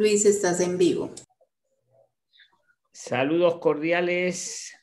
[0.00, 1.10] Luis, estás en vivo.
[2.90, 4.74] Saludos cordiales,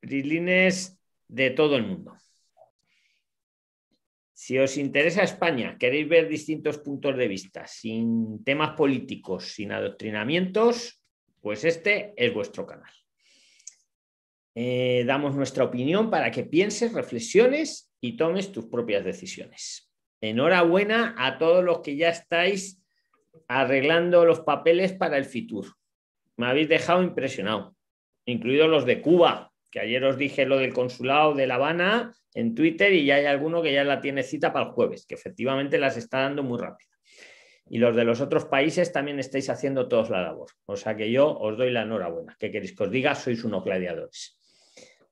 [0.00, 0.98] brilines
[1.28, 2.16] de todo el mundo.
[4.32, 11.04] Si os interesa España, queréis ver distintos puntos de vista, sin temas políticos, sin adoctrinamientos,
[11.42, 12.90] pues este es vuestro canal.
[14.54, 19.92] Eh, damos nuestra opinión para que pienses, reflexiones y tomes tus propias decisiones.
[20.22, 22.81] Enhorabuena a todos los que ya estáis
[23.48, 25.66] arreglando los papeles para el Fitur.
[26.36, 27.76] Me habéis dejado impresionado,
[28.24, 32.54] incluidos los de Cuba, que ayer os dije lo del consulado de La Habana en
[32.54, 35.78] Twitter y ya hay alguno que ya la tiene cita para el jueves, que efectivamente
[35.78, 36.90] las está dando muy rápido.
[37.68, 40.50] Y los de los otros países también estáis haciendo todos la labor.
[40.66, 42.36] O sea que yo os doy la enhorabuena.
[42.38, 43.14] ¿Qué queréis que os diga?
[43.14, 44.38] Sois unos gladiadores.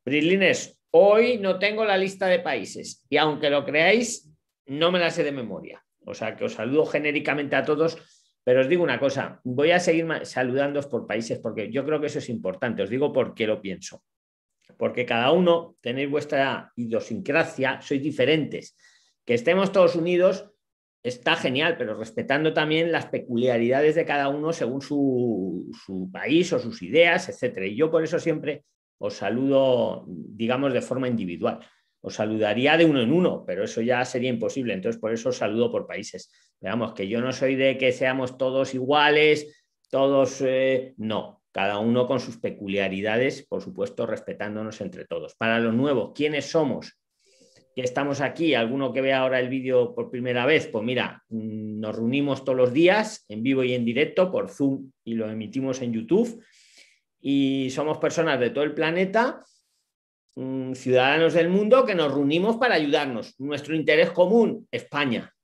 [0.04, 4.30] Brilines, hoy no tengo la lista de países y aunque lo creáis,
[4.66, 5.82] no me la sé de memoria.
[6.04, 7.98] O sea que os saludo genéricamente a todos,
[8.42, 12.06] pero os digo una cosa, voy a seguir saludándoos por países porque yo creo que
[12.06, 12.82] eso es importante.
[12.82, 14.02] Os digo por qué lo pienso.
[14.78, 18.76] Porque cada uno tenéis vuestra idiosincrasia, sois diferentes.
[19.24, 20.50] Que estemos todos unidos
[21.02, 26.82] está genial, pero respetando también las peculiaridades de cada uno según su, país o sus
[26.82, 27.66] ideas, etc.
[27.66, 28.64] Y yo por eso siempre
[28.98, 31.60] os saludo, digamos, de forma individual.
[32.02, 34.74] Os saludaría de uno en uno, pero eso ya sería imposible.
[34.74, 36.30] Entonces, por eso os saludo por países.
[36.60, 42.06] Veamos que yo no soy de que seamos todos iguales, todos, eh, no, cada uno
[42.06, 45.34] con sus peculiaridades, por supuesto, respetándonos entre todos.
[45.34, 47.00] Para los nuevos, ¿quiénes somos?
[47.74, 51.80] que estamos aquí, alguno que vea ahora el vídeo por primera vez, pues mira, mm,
[51.80, 55.80] nos reunimos todos los días en vivo y en directo por Zoom y lo emitimos
[55.82, 56.42] en YouTube.
[57.20, 59.44] Y somos personas de todo el planeta,
[60.40, 63.38] mm, ciudadanos del mundo, que nos reunimos para ayudarnos.
[63.38, 65.34] Nuestro interés común, España.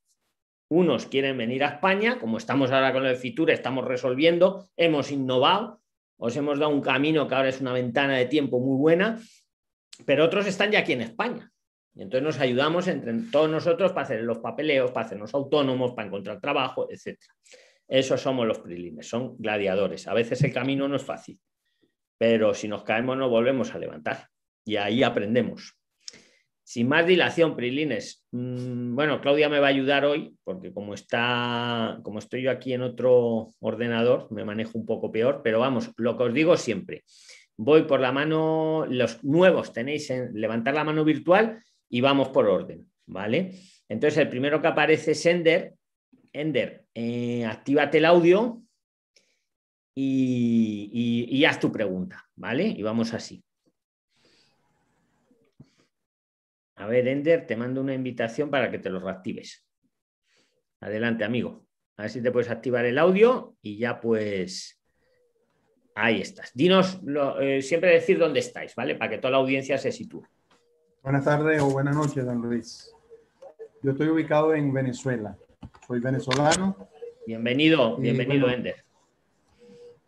[0.68, 5.80] Unos quieren venir a España, como estamos ahora con el Fitur, estamos resolviendo, hemos innovado,
[6.18, 9.20] os hemos dado un camino que ahora es una ventana de tiempo muy buena,
[10.04, 11.52] pero otros están ya aquí en España
[11.94, 16.08] y entonces nos ayudamos entre todos nosotros para hacer los papeleos, para hacernos autónomos, para
[16.08, 17.18] encontrar trabajo, etc.
[17.88, 20.06] Esos somos los prilines, son gladiadores.
[20.08, 21.38] A veces el camino no es fácil,
[22.18, 24.28] pero si nos caemos nos volvemos a levantar
[24.66, 25.74] y ahí aprendemos.
[26.62, 28.26] Sin más dilación, Prilines.
[28.32, 32.72] Mm, bueno, Claudia me va a ayudar hoy porque como está, como estoy yo aquí
[32.72, 37.04] en otro ordenador, me manejo un poco peor, pero vamos, lo que os digo siempre.
[37.56, 42.46] Voy por la mano, los nuevos tenéis en levantar la mano virtual y vamos por
[42.46, 43.52] orden, ¿vale?
[43.88, 45.74] Entonces, el primero que aparece es Ender.
[46.32, 48.60] Ender, eh, actívate el audio
[49.94, 52.66] y, haz tu pregunta, ¿vale?
[52.66, 53.45] Y vamos así.
[56.76, 59.66] A ver, Ender, te mando una invitación para que te lo reactives.
[60.80, 61.66] Adelante, amigo.
[61.96, 64.78] A ver si te puedes activar el audio y ya pues
[65.94, 66.52] ahí estás.
[66.54, 67.00] Dinos,
[67.40, 68.94] eh, siempre decir dónde estáis, ¿vale?
[68.94, 70.22] Para que toda la audiencia se sitúe.
[71.02, 72.92] Buenas tardes o buenas noches, don Luis.
[73.82, 75.36] Yo estoy ubicado en Venezuela.
[75.86, 76.76] Soy venezolano.
[77.26, 78.84] Bienvenido, bienvenido, Ender.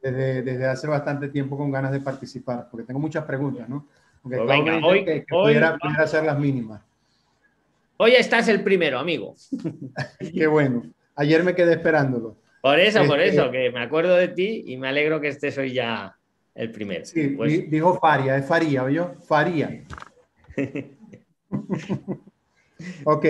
[0.02, 3.88] Desde, hace bastante tiempo con ganas de participar, porque tengo muchas preguntas, ¿no?
[4.28, 6.82] Pues venga, hoy, que, pudiera, hacer las mínimas.
[7.96, 9.34] Hoy estás el primero, amigo.
[10.34, 10.84] Qué bueno.
[11.16, 12.36] Ayer me quedé esperándolo.
[12.60, 15.56] Por eso, por este, eso, que me acuerdo de ti y me alegro que estés
[15.58, 16.16] hoy ya
[16.54, 17.04] el primero.
[17.04, 19.14] Sí, pues dijo Faria, es Faría, ¿oyó?
[19.26, 19.84] Faría.
[23.04, 23.26] ok,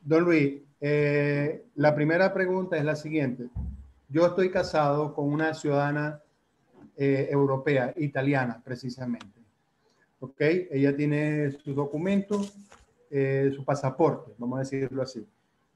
[0.00, 3.44] don Luis, eh, la primera pregunta es la siguiente.
[4.08, 6.20] Yo estoy casado con una ciudadana
[6.96, 9.43] eh, europea, italiana precisamente.
[10.24, 10.40] Ok,
[10.70, 12.40] ella tiene su documento,
[13.10, 15.26] eh, su pasaporte, vamos a decirlo así.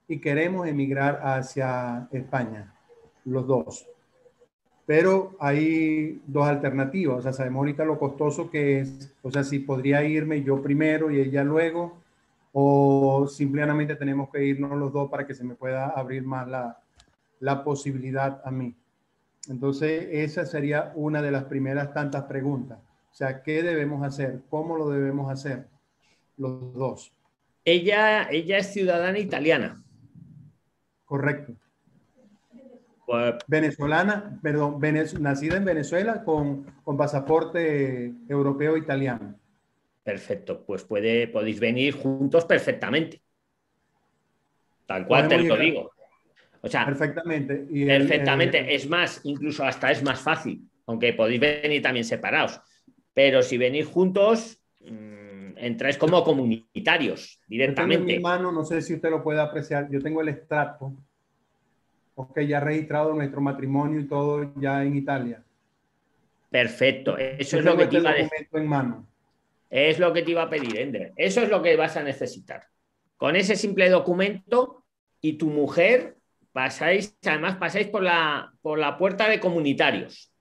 [0.08, 2.74] Y queremos emigrar hacia España,
[3.26, 3.86] los dos.
[4.86, 9.58] Pero hay dos alternativas, o sea, sabemos ahorita lo costoso que es, o sea, si
[9.58, 11.98] podría irme yo primero y ella luego,
[12.54, 16.78] o simplemente tenemos que irnos los dos para que se me pueda abrir más la,
[17.40, 18.74] la posibilidad a mí.
[19.50, 22.78] Entonces, esa sería una de las primeras tantas preguntas.
[23.18, 24.42] O sea, ¿qué debemos hacer?
[24.48, 25.66] ¿Cómo lo debemos hacer?
[26.36, 27.12] Los dos.
[27.64, 29.82] Ella, ella es ciudadana italiana.
[31.04, 31.54] Correcto.
[33.04, 34.78] Pues, venezolana, perdón,
[35.18, 36.64] nacida en Venezuela con,
[36.96, 39.34] pasaporte europeo italiano.
[40.04, 43.20] Perfecto, pues puede, podéis venir juntos perfectamente.
[44.86, 45.90] Tal cual te lo digo.
[46.60, 47.66] O sea, perfectamente.
[47.84, 48.76] perfectamente.
[48.76, 52.60] es más, incluso hasta es más fácil, aunque podéis venir también separados.
[53.18, 58.12] Pero si venís juntos, mm, entráis como comunitarios directamente.
[58.12, 60.94] en mi mano, no sé si usted lo puede apreciar, yo tengo el extracto
[62.14, 65.42] Ok, ya registrado nuestro matrimonio y todo ya en Italia.
[66.48, 68.48] Perfecto, eso es lo que te iba a decir.
[68.52, 69.08] En mano.
[69.68, 71.12] Es lo que te iba a pedir, Ender.
[71.16, 72.68] Eso es lo que vas a necesitar.
[73.16, 74.84] Con ese simple documento
[75.20, 76.18] y tu mujer
[76.52, 80.32] pasáis, además pasáis por la, por la puerta de comunitarios.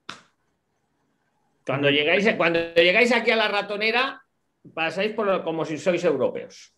[1.68, 4.22] Cuando llegáis, cuando llegáis aquí a la ratonera,
[4.74, 6.74] pasáis por como si sois europeos.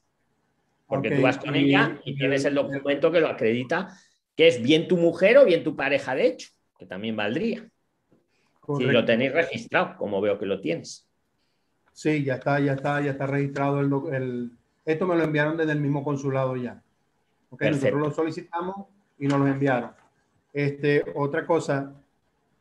[0.88, 3.95] Porque tú vas con ella y tienes el documento que lo acredita,
[4.36, 6.50] que es bien tu mujer o bien tu pareja, de hecho,
[6.80, 7.69] que también valdría.
[8.77, 11.07] Si lo tenéis registrado, como veo que lo tienes.
[11.94, 13.80] Sí, ya está, ya está, ya está registrado
[14.12, 14.51] el,
[14.86, 16.81] esto me lo enviaron desde el mismo consulado ya.
[17.51, 18.88] Okay, nosotros lo solicitamos
[19.19, 19.91] y nos lo enviaron.
[20.51, 21.94] Este, otra cosa,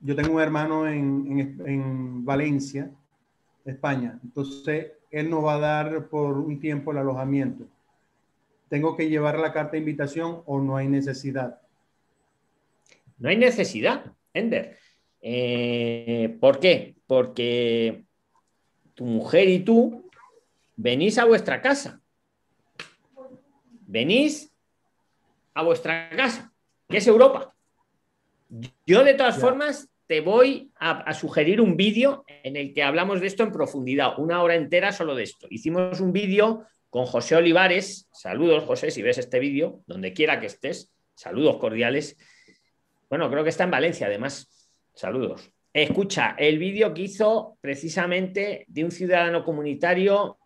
[0.00, 2.90] yo tengo un hermano en, en, Valencia,
[3.64, 4.18] España.
[4.22, 7.66] Entonces, él nos va a dar por un tiempo el alojamiento.
[8.68, 11.60] ¿Tengo que llevar la carta de invitación o no hay necesidad?
[13.18, 14.76] No hay necesidad, Ender.
[15.20, 16.96] Eh, ¿Por qué?
[17.06, 18.04] Porque
[18.94, 20.08] tu mujer y tú
[20.76, 22.00] venís a vuestra casa
[23.88, 24.54] venís
[25.54, 26.52] a vuestra casa,
[26.88, 27.56] que es Europa.
[28.86, 33.26] Yo de todas formas te voy a, sugerir un vídeo en el que hablamos de
[33.26, 35.46] esto en profundidad, una hora entera solo de esto.
[35.50, 40.46] Hicimos un vídeo con José Olivares, saludos José, si ves este vídeo, donde quiera que
[40.46, 42.16] estés, saludos cordiales.
[43.10, 45.52] Bueno, creo que está en Valencia además, saludos.
[45.74, 50.38] Escucha, el vídeo que hizo precisamente de un ciudadano comunitario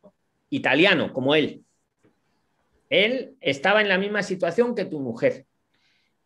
[0.50, 1.64] italiano como él,
[2.90, 5.46] él estaba en la misma situación que tu mujer.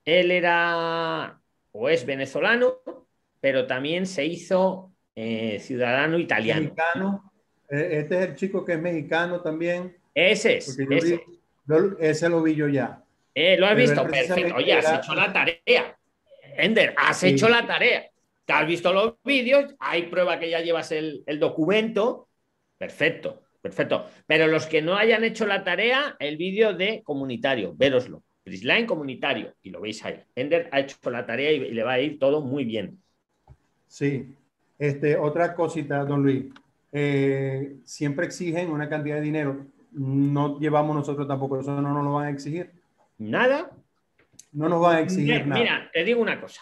[0.04, 1.38] Él era
[1.78, 2.78] o es venezolano,
[3.40, 6.62] pero también se hizo eh, ciudadano italiano.
[6.62, 7.32] Mexicano.
[7.68, 9.96] E, este es el chico que es mexicano también.
[10.14, 10.78] Ese es.
[11.98, 12.28] Ese.
[12.28, 13.02] lo vi yo ya.
[13.34, 14.56] Eh, lo has visto, perfecto.
[14.56, 15.96] Oye, has hecho la tarea.
[16.56, 18.08] Ender, has hecho la tarea.
[18.46, 22.28] Te has visto los vídeos, hay prueba que ya llevas el documento.
[22.78, 23.42] Perfecto.
[23.66, 24.06] Perfecto.
[24.26, 28.22] Pero los que no hayan hecho la tarea, el vídeo de comunitario, veroslo.
[28.46, 30.22] Prisline comunitario, y lo veis ahí.
[30.36, 33.02] Ender ha hecho la tarea y, le va a ir todo muy bien.
[33.88, 34.36] Sí.
[34.78, 36.44] Este, otra cosita, don Luis.
[36.92, 39.66] Eh, siempre exigen una cantidad de dinero.
[39.90, 42.70] No llevamos nosotros tampoco, eso no nos lo van a exigir.
[43.18, 43.72] Nada.
[44.52, 45.60] No nos van a exigir nada.
[45.60, 46.60] Mira, te digo una cosa.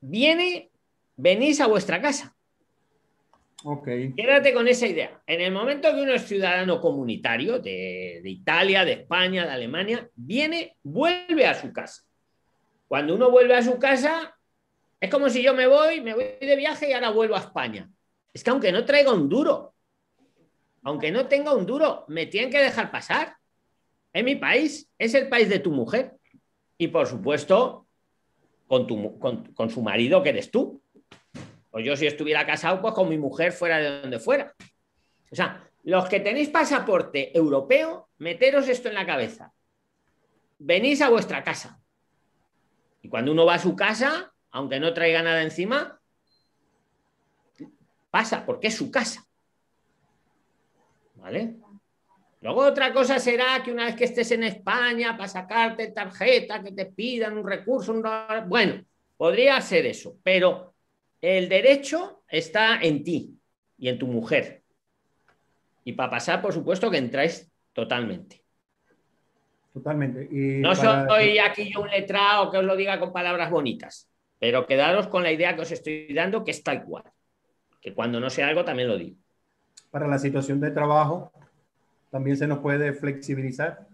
[0.00, 0.70] Viene,
[1.16, 2.35] venís a vuestra casa
[4.14, 5.20] Quédate con esa idea.
[5.26, 10.76] En el momento que uno es ciudadano comunitario de, Italia, de España, de Alemania, viene,
[10.82, 12.02] vuelve a su casa.
[12.86, 14.36] Cuando uno vuelve a su casa,
[15.00, 17.90] es como si yo me voy, me voy de viaje y ahora vuelvo a España.
[18.32, 19.74] Es que aunque no traiga un duro,
[20.82, 23.36] aunque no tenga un duro, me tienen que dejar pasar.
[24.12, 26.12] Es mi país, es el país de tu mujer.
[26.78, 27.86] Y por supuesto,
[28.68, 30.82] con, tu, con su marido que eres tú.
[31.76, 34.54] Pues yo si estuviera casado, pues con mi mujer fuera de donde fuera.
[35.30, 39.52] O sea, los que tenéis pasaporte europeo, meteros esto en la cabeza.
[40.56, 41.78] Venís a vuestra casa.
[43.02, 46.00] Y cuando uno va a su casa, aunque no traiga nada encima,
[48.10, 49.26] pasa, porque es su casa.
[51.16, 51.56] ¿Vale?
[52.40, 56.72] Luego otra cosa será que una vez que estés en España para sacarte tarjeta, que
[56.72, 58.02] te pidan un recurso, un...
[58.48, 58.82] bueno,
[59.18, 60.75] podría ser eso, pero
[61.20, 63.38] el derecho está en ti
[63.78, 64.62] y en tu mujer.
[65.84, 68.42] Y para pasar, por supuesto, que entráis totalmente.
[69.72, 70.28] Totalmente.
[70.30, 75.06] no soy aquí yo un letrado que os lo diga con palabras bonitas, pero quedaros
[75.08, 77.04] con la idea que os estoy dando, que es tal cual.
[77.80, 79.16] Que cuando no sé algo también lo digo.
[79.90, 81.30] Para la situación de trabajo,
[82.10, 83.86] también se nos puede flexibilizar.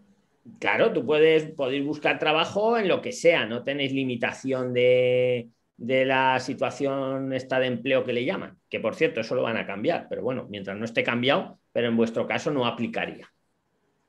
[0.60, 5.50] Claro, tú puedes, podéis buscar trabajo en lo que sea, no tenéis limitación de,
[5.82, 9.56] de la situación esta de empleo que le llaman, que por cierto, eso lo van
[9.56, 13.28] a cambiar, pero bueno, mientras no esté cambiado, pero en vuestro caso no aplicaría.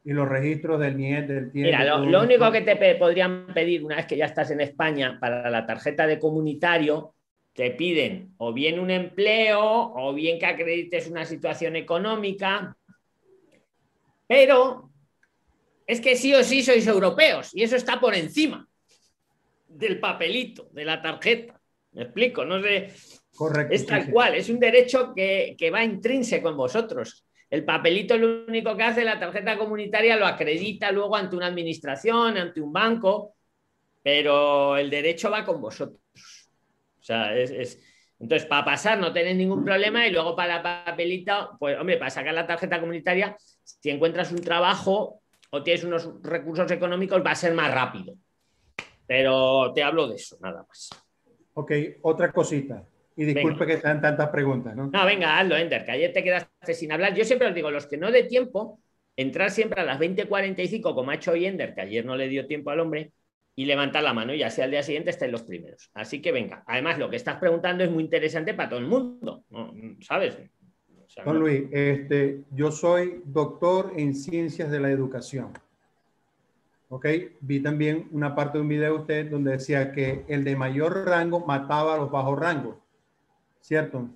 [0.06, 1.72] Y los registros del NIET, del tiempo.
[1.72, 5.50] Mira, lo, único que te podrían pedir una vez que ya estás en España para
[5.50, 7.16] la tarjeta de comunitario,
[7.54, 12.78] te piden o bien un empleo o bien que acredites una situación económica,
[14.28, 14.92] pero
[15.88, 18.68] es que sí o sí sois europeos y eso está por encima
[19.68, 21.60] del papelito, de la tarjeta.
[21.94, 22.46] ¿Me explico?
[22.46, 22.90] No sé.
[23.36, 23.74] Correcto.
[23.74, 27.26] Es tal cual, es un derecho que, va intrínseco en vosotros.
[27.50, 32.38] El papelito lo único que hace, la tarjeta comunitaria lo acredita luego ante una administración,
[32.38, 33.36] ante un banco,
[34.02, 36.00] pero el derecho va con vosotros.
[37.00, 37.80] O sea, es,
[38.20, 42.10] entonces, para pasar no tenéis ningún problema y luego para la papelita, pues hombre, para
[42.10, 47.36] sacar la tarjeta comunitaria, si encuentras un trabajo o tienes unos recursos económicos, va a
[47.36, 48.16] ser más rápido
[49.06, 50.90] Pero te hablo de eso, nada más.
[51.54, 52.84] Ok, otra cosita.
[53.16, 54.88] Y disculpe que sean tantas preguntas, ¿no?
[54.88, 57.14] No, venga, hazlo, Ender, que ayer te quedaste sin hablar.
[57.14, 58.80] Yo siempre os digo, los que no de tiempo,
[59.16, 62.48] entrar siempre a las 20.45, como ha hecho hoy Ender, que ayer no le dio
[62.48, 63.12] tiempo al hombre,
[63.56, 65.92] y levantar la mano y así al día siguiente estén los primeros.
[65.94, 66.64] Así que venga.
[66.66, 69.44] Además, lo que estás preguntando es muy interesante para todo el mundo,
[70.02, 70.38] ¿sabes?
[71.24, 75.54] Don Luis, este, yo soy doctor en ciencias de la educación.
[76.94, 77.08] ¿Ok?
[77.42, 81.06] Vi también una parte de un video de usted donde decía que el de mayor
[81.08, 82.76] rango mataba a los bajos rangos.
[83.62, 84.10] ¿Cierto?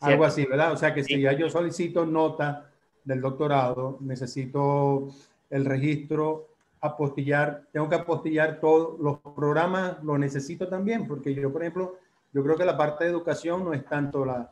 [0.00, 0.72] Algo así, ¿verdad?
[0.72, 2.70] O sea que si ya yo solicito nota
[3.04, 5.10] del doctorado, necesito
[5.50, 6.48] el registro,
[6.80, 11.98] apostillar, tengo que apostillar todos los programas, lo necesito también, porque yo, por ejemplo,
[12.32, 14.50] yo creo que la parte de educación no es tanto la...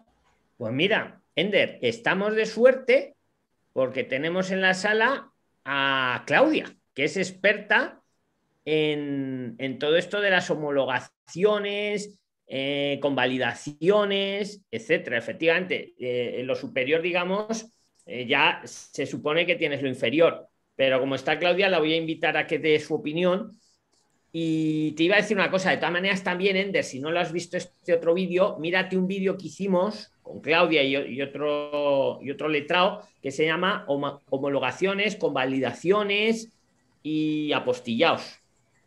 [0.58, 3.16] Pues mira, Ender, estamos de suerte
[3.72, 5.32] porque tenemos en la sala
[5.64, 6.66] a Claudia,
[7.00, 8.02] que es experta
[8.62, 15.16] en, todo esto de las homologaciones, eh, convalidaciones, etcétera.
[15.16, 17.72] Efectivamente, eh, en lo superior, digamos,
[18.04, 21.96] eh, ya se supone que tienes lo inferior, pero como está Claudia, la voy a
[21.96, 23.58] invitar a que dé su opinión.
[24.30, 27.18] Y te iba a decir una cosa, de todas maneras también, Ender, si no lo
[27.18, 32.30] has visto este otro vídeo, mírate un vídeo que hicimos con Claudia y, otro, y
[32.30, 36.59] otro letrado que se llama homologaciones, convalidaciones
[37.02, 38.36] y apostillados.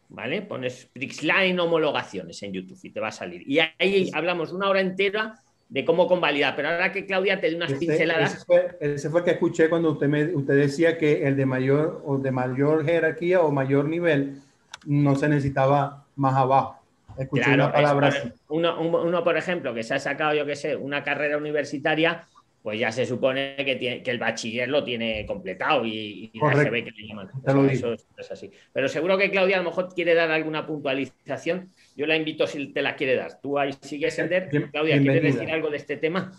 [0.09, 0.43] ¿Vale?
[0.43, 3.49] Pones Prixline homologaciones en YouTube y te va a salir.
[3.49, 5.39] Y ahí hablamos una hora entera
[5.69, 6.55] de cómo convalidar.
[6.55, 8.35] Pero ahora que Claudia te dé unas pinceladas.
[8.35, 11.47] Ese fue, ese fue, el que escuché cuando usted, me, usted decía que el de
[11.47, 14.39] mayor o de mayor jerarquía o mayor nivel
[14.85, 16.79] no se necesitaba más abajo.
[17.17, 21.03] Escuché una palabra Uno, uno, por ejemplo, que se ha sacado, yo qué sé, una
[21.03, 22.27] carrera universitaria,
[22.63, 26.85] pues ya se supone que, tiene, que el bachiller lo tiene completado y, se ve
[26.85, 27.29] que le llaman.
[27.69, 28.49] eso es así.
[28.71, 31.73] Pero seguro que Claudia a lo mejor quiere dar alguna puntualización.
[31.97, 33.41] Yo la invito si te la quiere dar.
[33.41, 34.49] Tú ahí sigues, Ender.
[34.71, 36.31] Claudia, ¿quieres decir algo de este tema?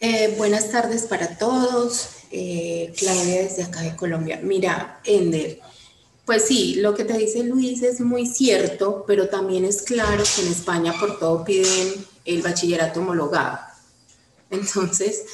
[0.00, 2.24] Eh, buenas tardes para todos.
[2.32, 4.40] Eh, Claudia desde acá de Colombia.
[4.42, 5.58] Mira, Ender,
[6.24, 10.42] pues sí, lo que te dice Luis es muy cierto, pero también es claro que
[10.42, 11.92] en España por todo piden
[12.24, 13.67] el bachillerato homologado.
[14.50, 15.24] Entonces,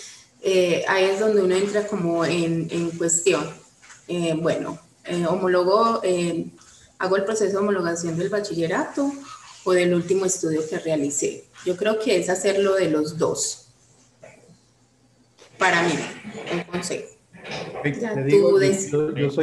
[0.42, 3.48] eh, ahí es donde uno entra como en, cuestión.
[4.08, 6.02] Eh, bueno, eh, homologo,
[6.98, 9.10] hago el proceso de homologación del bachillerato
[9.64, 11.44] o del último estudio que realicé.
[11.64, 13.68] Yo creo que es hacerlo de los dos.
[15.58, 15.94] Para mí,
[16.52, 17.13] un consejo.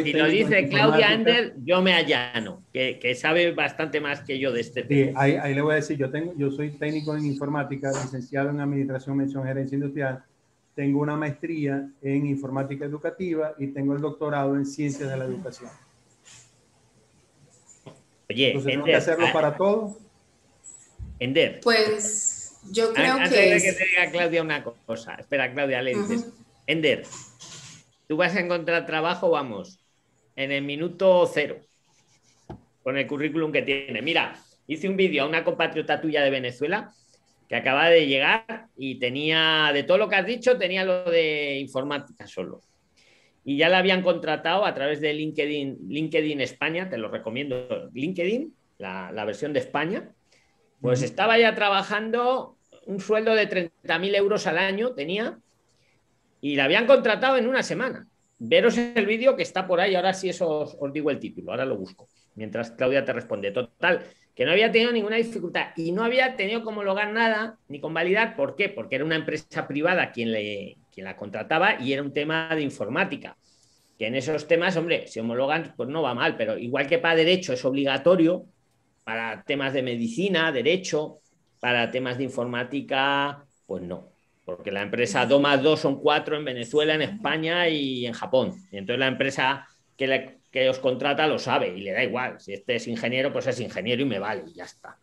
[0.03, 4.62] Si lo dice Claudia Ander, yo me allano, que, sabe bastante más que yo de
[4.62, 5.20] este tema.
[5.20, 8.60] ahí, ahí, le voy a decir, yo, tengo, yo soy técnico en informática, licenciado en
[8.60, 10.24] administración, mención, gerencia industrial,
[10.75, 15.70] tengo una maestría en informática educativa y tengo el doctorado en ciencias de la educación.
[18.29, 19.98] Oye, Entonces, ¿tengo que hacerlo ah, para todos?
[21.20, 21.60] Ender.
[21.62, 23.43] Pues yo creo Antes que.
[23.43, 26.31] Antes de que te diga Claudia una cosa, espera, Claudia, le dices.
[26.67, 27.03] Ender,
[28.12, 29.80] tú vas a encontrar trabajo, vamos,
[30.36, 31.62] en el minuto cero,
[32.84, 34.01] con el currículum que tiene.
[34.01, 34.36] Mira,
[34.68, 36.91] hice un vídeo a una compatriota tuya de Venezuela
[37.48, 41.58] que acaba de llegar y tenía, de todo lo que has dicho, tenía lo de
[41.60, 42.60] informática solo.
[43.46, 48.53] Y ya la habían contratado a través de LinkedIn, LinkedIn España, te lo recomiendo, LinkedIn,
[48.80, 50.12] la, la versión de España.
[50.82, 55.39] Pues estaba ya trabajando un sueldo de 30.000 euros al año, tenía,
[56.41, 58.07] y la habían contratado en una semana.
[58.39, 61.63] Veros el vídeo que está por ahí, ahora sí eso os digo el título, ahora
[61.63, 63.51] lo busco, mientras Claudia te responde.
[63.51, 64.03] Total,
[64.36, 68.36] que no había tenido ninguna dificultad y no había tenido como lograr nada ni convalidar.
[68.36, 68.69] ¿Por qué?
[68.69, 72.62] Porque era una empresa privada quien, le, quien la contrataba y era un tema de
[72.62, 73.38] informática.
[74.00, 77.15] Que en esos temas, hombre, si homologan, pues no va mal, pero igual que para
[77.15, 78.45] derecho es obligatorio,
[79.03, 81.19] para temas de medicina, derecho,
[81.60, 84.11] para temas de informática, pues no.
[84.55, 88.53] Porque la empresa 2 más 2 son 4 en Venezuela, en España y en Japón.
[88.72, 89.67] Y entonces la empresa
[89.98, 92.39] que le que os contrata lo sabe y le da igual.
[92.39, 94.98] Si este es ingeniero, pues es ingeniero y me vale y ya está.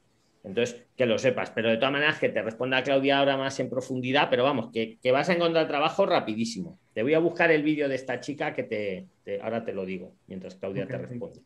[0.44, 1.50] Entonces, que lo sepas.
[1.50, 4.98] Pero de todas maneras, que te responda Claudia ahora más en profundidad, pero vamos, que,
[5.10, 6.78] vas a encontrar trabajo rapidísimo.
[6.94, 9.06] Te voy a buscar el vídeo de esta chica que te,
[9.42, 11.40] ahora te lo digo, mientras Claudia te responde.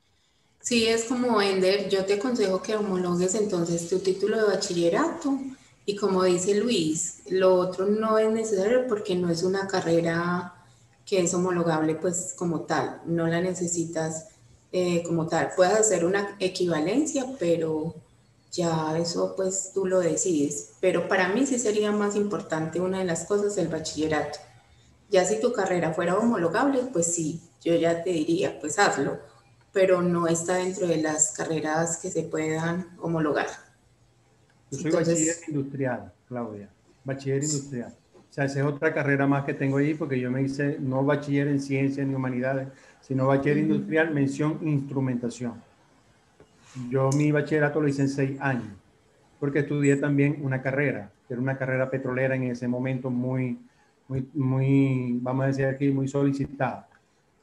[0.60, 5.36] Sí, es como Ender, yo te aconsejo que homologues entonces tu título de bachillerato
[5.84, 10.54] y como dice Luis, lo otro no es necesario porque no es una carrera
[11.04, 14.28] que es homologable pues como tal, no la necesitas
[14.70, 15.50] eh, como tal.
[15.56, 17.94] Puedes hacer una equivalencia, pero
[18.52, 20.70] ya eso pues tú lo decides.
[20.80, 24.38] Pero para mí sí sería más importante una de las cosas el bachillerato.
[25.10, 29.18] Ya si tu carrera fuera homologable, pues sí, yo ya te diría, pues hazlo.
[29.72, 33.48] pero no está dentro de las carreras que se puedan homologar.
[34.72, 36.68] Yo soy bachiller industrial, Claudia,
[37.04, 37.94] bachiller industrial.
[38.14, 41.04] O sea, esa es otra carrera más que tengo ahí porque yo me hice no
[41.04, 42.68] bachiller en ciencias ni humanidades,
[43.02, 45.54] sino bachiller industrial, mención instrumentación.
[46.88, 48.72] Yo mi bachillerato lo hice en seis años
[49.38, 53.58] porque estudié también una carrera, que era una carrera petrolera en ese momento muy,
[54.08, 56.88] muy, muy vamos a decir aquí, muy solicitada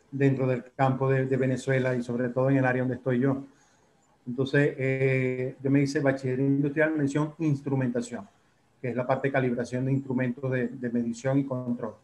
[0.10, 3.44] dentro del campo de, Venezuela y sobre todo en el área donde estoy yo.
[4.30, 8.28] Entonces, eh, yo me hice bachiller industrial, mención instrumentación,
[8.80, 11.96] que es la parte de calibración de instrumentos de, de medición y control.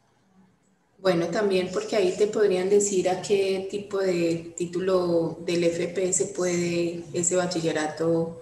[1.00, 7.04] Bueno, también porque ahí te podrían decir a qué tipo de título del FPS puede
[7.14, 8.42] ese bachillerato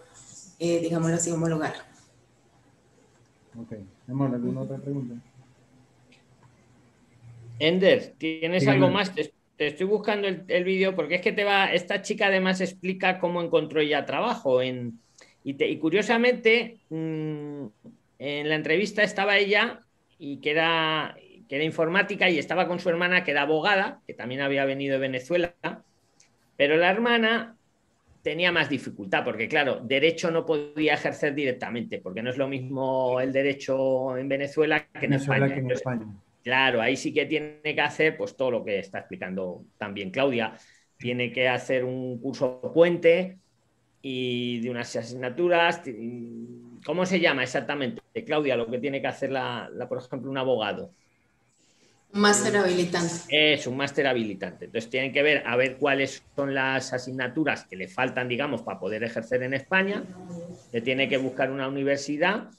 [0.65, 1.73] eh, digámoslo así, homologar.
[3.59, 3.73] Ok,
[4.07, 5.15] ¿alguna otra pregunta?
[7.59, 9.13] Ender, ¿tienes algo más?
[9.13, 13.41] Te, estoy buscando el, vídeo porque es que te va, esta chica además explica cómo
[13.41, 14.99] encontró ella trabajo en,
[15.43, 17.65] y, curiosamente mm,
[18.19, 19.79] en la entrevista estaba ella
[20.17, 21.15] y que era,
[21.47, 24.93] que era informática y estaba con su hermana que era abogada, que también había venido
[24.93, 25.53] de Venezuela,
[26.55, 27.55] pero la hermana
[28.21, 33.19] tenía más dificultad, porque claro, derecho no podía ejercer directamente, porque no es lo mismo
[33.19, 36.07] el derecho en Venezuela que en, España.
[36.43, 40.53] Claro, ahí sí que tiene que hacer pues todo lo que está explicando también Claudia.
[40.97, 43.37] Tiene que hacer un curso puente
[44.01, 45.81] y de unas asignaturas.
[46.85, 50.91] ¿Cómo se llama exactamente, Claudia, lo que tiene que hacer, la por ejemplo, un abogado?
[52.13, 53.13] Un máster habilitante.
[53.29, 54.65] Es un máster habilitante.
[54.65, 58.79] Entonces tienen que ver a ver cuáles son las asignaturas que le faltan, digamos, para
[58.79, 60.03] poder ejercer en España.
[60.71, 62.49] Le tiene que buscar una universidad,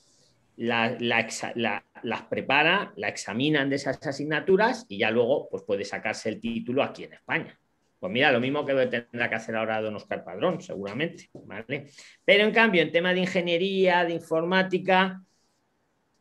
[2.04, 6.82] las prepara, la examinan de esas asignaturas y ya luego pues, puede sacarse el título
[6.82, 7.58] aquí en España.
[7.98, 11.30] Pues mira, lo mismo que tendrá que hacer ahora don Oscar Padrón, seguramente.
[11.32, 11.86] ¿vale?
[12.24, 15.24] Pero en cambio, en tema de ingeniería, de informática,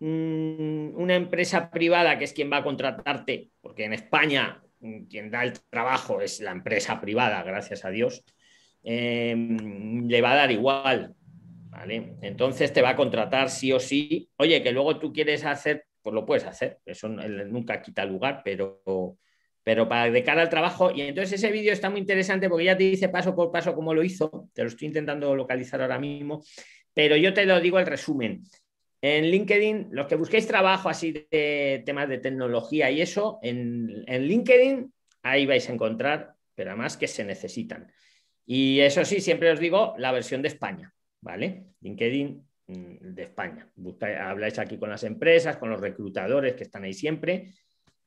[0.05, 5.31] Mm, una empresa privada que es quien va a contratarte, porque en España mm, quien
[5.31, 8.21] da el trabajo es la empresa privada, gracias a Dios,
[8.83, 11.15] em, le va a dar igual.
[11.73, 12.15] ¿Vale?
[12.21, 14.29] Entonces te va a contratar sí o sí.
[14.37, 16.79] Oye, que luego tú quieres hacer, pues lo puedes hacer.
[16.85, 19.17] Eso nunca quita lugar, pero,
[19.63, 20.91] pero para de cara al trabajo.
[20.91, 23.93] Y entonces ese vídeo está muy interesante porque ya te dice paso por paso cómo
[23.93, 24.49] lo hizo.
[24.53, 26.43] Te lo estoy intentando localizar ahora mismo.
[26.93, 28.43] Pero yo te lo digo el resumen.
[29.01, 34.93] En LinkedIn, los que busquéis trabajo así de temas de tecnología y eso, en, LinkedIn
[35.23, 37.91] ahí vais a encontrar, pero además que se necesitan.
[38.45, 41.63] Y eso sí, siempre os digo, la versión de España, ¿vale?
[41.81, 43.67] LinkedIn mm, de España.
[44.19, 47.53] habláis aquí con las empresas, con los reclutadores que están ahí siempre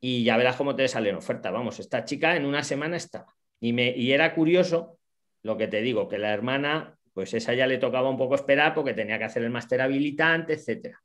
[0.00, 1.52] y ya verás cómo te salen ofertas.
[1.52, 3.35] Vamos, esta chica en una semana estaba.
[3.59, 4.98] Y, me, y era curioso
[5.42, 8.74] lo que te digo, que la hermana pues esa ya le tocaba un poco esperar
[8.74, 11.00] porque tenía que hacer el máster habilitante, etcétera.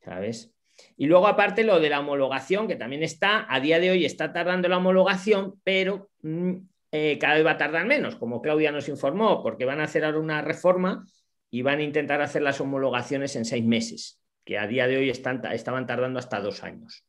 [0.00, 0.52] ¿Sabes?
[0.96, 4.32] Y luego, aparte, lo de la homologación, que también está, a día de hoy está
[4.32, 6.54] tardando la homologación, pero mm,
[6.90, 10.04] eh, cada vez va a tardar menos, como Claudia nos informó, porque van a hacer
[10.04, 11.06] ahora una reforma
[11.54, 15.08] y van a intentar hacer las homologaciones en seis meses, que a día de hoy
[15.08, 17.06] están, estaban tardando hasta dos años.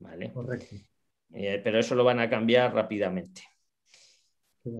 [0.00, 0.32] ¿Vale?
[0.32, 0.74] Correcto.
[1.32, 3.42] Eh, pero eso lo van a cambiar rápidamente,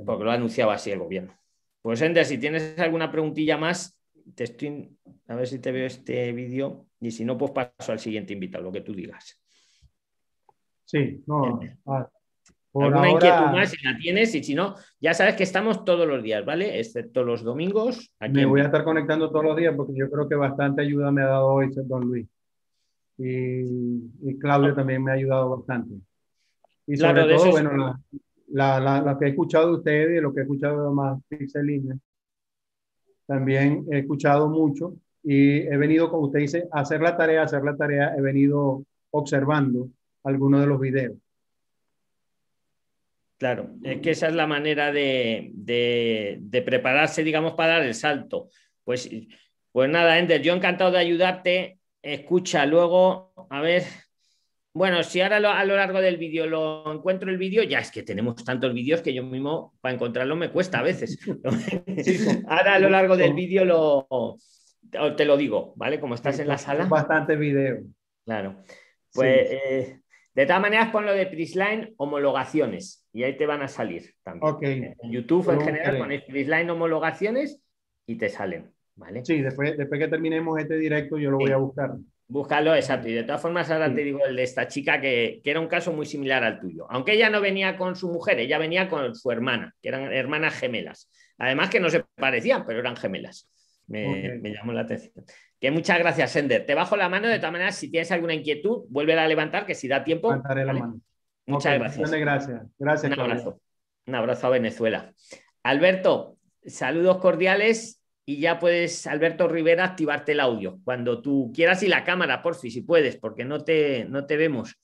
[0.05, 1.39] porque lo ha anunciado así el gobierno.
[1.81, 3.97] Pues Ender, si tienes alguna preguntilla más,
[4.35, 4.99] te estoy,
[5.29, 8.65] a ver si te veo este vídeo y si no, pues paso al siguiente invitado,
[8.65, 9.41] lo que tú digas.
[10.87, 11.61] Sí, no.
[12.75, 14.35] Ah, ¿Alguna inquietud más si la tienes?
[14.35, 16.81] Y si no, ya sabes que estamos todos los días, ¿vale?
[16.81, 18.13] Excepto los domingos.
[18.31, 21.23] me voy a estar conectando todos los días porque yo creo que bastante ayuda me
[21.23, 22.27] ha dado hoy Don Luis.
[23.17, 24.75] Y, Claudio ah.
[24.75, 25.95] también me ha ayudado bastante.
[26.87, 28.01] Y sobre todo, bueno,
[28.49, 32.01] la, la, que he escuchado de ustedes y lo que he escuchado de más Pixeline,
[33.27, 37.45] también he escuchado mucho y he venido, como usted dice, a hacer la tarea, a
[37.45, 39.89] hacer la tarea, he venido observando
[40.25, 41.17] algunos de los videos.
[43.45, 48.49] Claro, es que esa es la manera de, de, prepararse, digamos, para dar el salto.
[48.85, 49.11] Pues,
[49.71, 51.79] pues nada, Ender, yo encantado de ayudarte.
[52.01, 53.83] Escucha luego, a ver,
[54.73, 58.03] bueno, si ahora a lo largo del vídeo lo encuentro el vídeo, ya es que
[58.03, 61.19] tenemos tantos vídeos que yo mismo para encontrarlo me cuesta a veces.
[62.49, 64.39] ahora a lo largo del vídeo lo,
[65.19, 66.01] te lo digo, ¿vale?
[66.01, 66.87] Como estás en la sala.
[66.87, 67.83] Bastante vídeo.
[68.25, 68.65] Claro.
[69.13, 70.01] Pues eh,
[70.35, 74.97] de todas maneras ponlo de Prisline homologaciones y ahí te van a salir también.
[75.01, 77.61] En YouTube en general ponéis Prisline homologaciones
[78.07, 78.71] y te salen.
[78.97, 79.25] ¿Vale?
[79.25, 81.91] Sí, después, después que terminemos este directo yo lo voy a buscar.
[82.27, 83.09] Búscalo, exacto.
[83.09, 85.93] Y de todas formas, ahora te digo el de esta chica que, era un caso
[85.93, 86.87] muy similar al tuyo.
[86.89, 90.55] Aunque ella no venía con su mujer, ella venía con su hermana, que eran hermanas
[90.55, 91.11] gemelas.
[91.39, 93.51] Además que no se parecían, pero eran gemelas.
[93.87, 95.25] Me, llamó la atención.
[95.61, 96.67] Que muchas gracias, Sender.
[96.67, 99.75] Te bajo la mano, de todas maneras, si tienes alguna inquietud, vuelve a levantar, que
[99.75, 100.35] si da tiempo.
[100.35, 101.01] la mano.
[101.47, 102.11] Muchas gracias.
[102.11, 102.63] gracias.
[102.79, 103.13] Gracias.
[103.13, 103.61] Un abrazo.
[104.07, 105.13] Un abrazo a Venezuela.
[105.63, 111.89] Alberto, saludos cordiales y ya puedes, Alberto Rivera, activarte el audio cuando tú quieras y
[111.89, 114.79] la cámara, por si, si puedes, porque no te, no te vemos.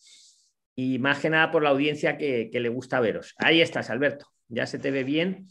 [0.74, 3.34] Y más que nada por la audiencia que, le gusta veros.
[3.38, 4.26] Ahí estás, Alberto.
[4.48, 5.48] Ya se te ve bien.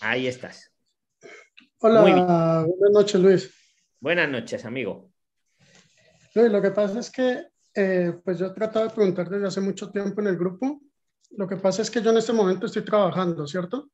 [0.00, 0.67] Ahí estás.
[1.80, 3.54] Hola, buenas noches, Luis.
[4.00, 5.12] Buenas noches, amigo.
[6.34, 9.60] Luis, lo que pasa es que eh, pues yo he tratado de preguntar desde hace
[9.60, 10.80] mucho tiempo en el grupo.
[11.30, 13.90] Lo que pasa es que yo en este momento estoy trabajando, ¿cierto?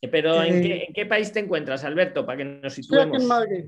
[0.00, 2.24] Eh, pero eh, ¿en, qué, país te encuentras, Alberto?
[2.24, 3.20] Para que nos situemos.
[3.20, 3.64] en Madrid.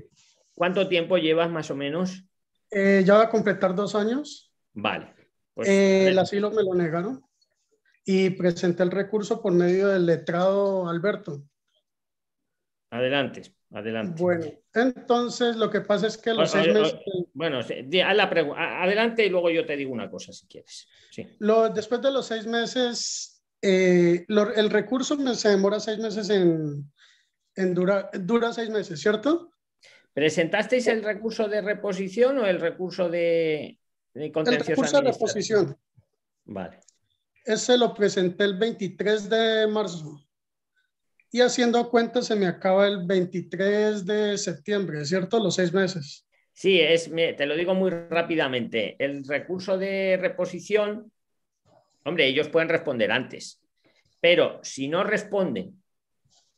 [0.55, 2.23] ¿Cuánto tiempo llevas más o menos?
[2.71, 4.51] Eh, ya va a completar dos años.
[4.73, 5.13] Vale.
[5.53, 7.23] Pues, el asilo me lo negaron
[8.03, 11.43] y presenté el recurso por medio del letrado Alberto.
[12.93, 14.21] Adelante, adelante.
[14.21, 16.95] Bueno, entonces lo que pasa es que los seis meses...
[17.33, 17.61] Bueno,
[18.55, 20.87] adelante y luego yo te digo una cosa si quieres.
[21.09, 21.27] Sí.
[21.39, 26.91] Lo, después de los seis meses eh, el recurso se demora seis meses en,
[27.55, 29.53] en dura, dura seis meses, ¿cierto?
[30.13, 33.79] ¿Presentasteis el recurso de reposición o el recurso de,
[34.13, 34.69] de contencioso?
[34.69, 35.77] El recurso de reposición.
[36.45, 36.79] Vale.
[37.43, 40.23] Ese lo presenté el 23 de marzo.
[41.33, 45.37] Y haciendo cuenta se me acaba el 23 de septiembre, ¿cierto?
[45.39, 46.25] Los seis meses.
[46.53, 48.95] Sí, es, te lo digo muy rápidamente.
[48.99, 51.11] El recurso de reposición
[52.05, 53.61] Hombre, ellos pueden responder antes,
[54.19, 55.81] pero si no responden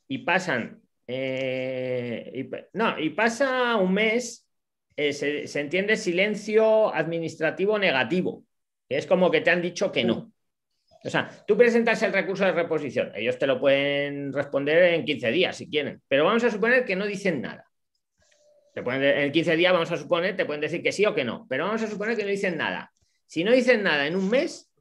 [0.08, 4.48] y pasan, eh, no, y pasa un mes,
[4.96, 8.44] eh, se, entiende silencio administrativo negativo.
[8.90, 10.32] Es como que te han dicho que no.
[11.06, 15.30] O sea, tú presentas el recurso de reposición, ellos te lo pueden responder en 15
[15.30, 17.70] días si quieren, pero vamos a suponer que no dicen nada.
[18.74, 21.24] Te pueden, en 15 días vamos a suponer, te pueden decir que sí o que
[21.24, 22.92] no, pero vamos a suponer que no dicen nada.
[23.28, 24.72] Si no dicen nada en un mes,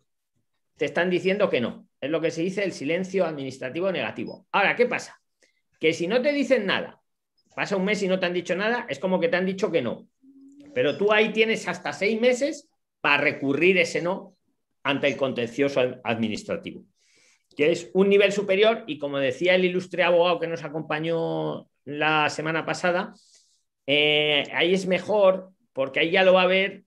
[0.78, 1.86] te están diciendo que no.
[2.00, 4.46] Es lo que se dice el silencio administrativo negativo.
[4.50, 5.20] Ahora, ¿qué pasa?
[5.78, 7.02] Que si no te dicen nada,
[7.54, 9.70] pasa un mes y no te han dicho nada, es como que te han dicho
[9.70, 10.08] que no.
[10.74, 12.68] Pero tú ahí tienes hasta seis meses
[13.02, 14.33] para recurrir ese no
[14.84, 16.84] ante el contencioso administrativo,
[17.56, 22.30] que es un nivel superior y como decía el ilustre abogado que nos acompañó la
[22.30, 23.14] semana pasada,
[23.86, 26.84] eh, ahí es mejor porque ahí ya lo va a ver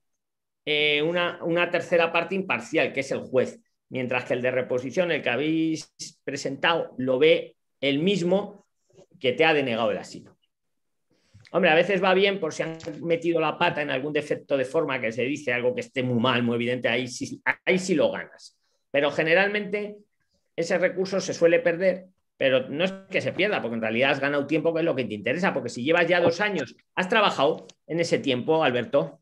[0.66, 5.12] eh, una, una tercera parte imparcial, que es el juez mientras que el de reposición,
[5.12, 8.66] el que habéis presentado, lo ve el mismo
[9.20, 10.37] que te ha denegado el asilo.
[11.58, 14.64] Hombre, a veces va bien por si han metido la pata en algún defecto de
[14.64, 17.96] forma que se dice algo que esté muy mal, muy evidente, ahí sí, ahí sí
[17.96, 18.56] lo ganas.
[18.92, 19.98] Pero generalmente
[20.56, 24.20] ese recurso se suele perder, pero no es que se pierda, porque en realidad has
[24.20, 27.10] ganado tiempo, que es lo que te interesa, porque si llevas ya dos años, ¿has
[27.10, 29.20] trabajado en ese tiempo, Alberto?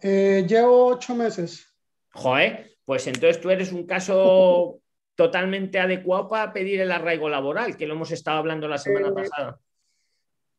[0.00, 1.72] Eh, llevo ocho meses.
[2.14, 4.80] Joder, pues entonces tú eres un caso
[5.14, 9.12] totalmente adecuado para pedir el arraigo laboral, que lo hemos estado hablando la semana eh,
[9.12, 9.60] pasada.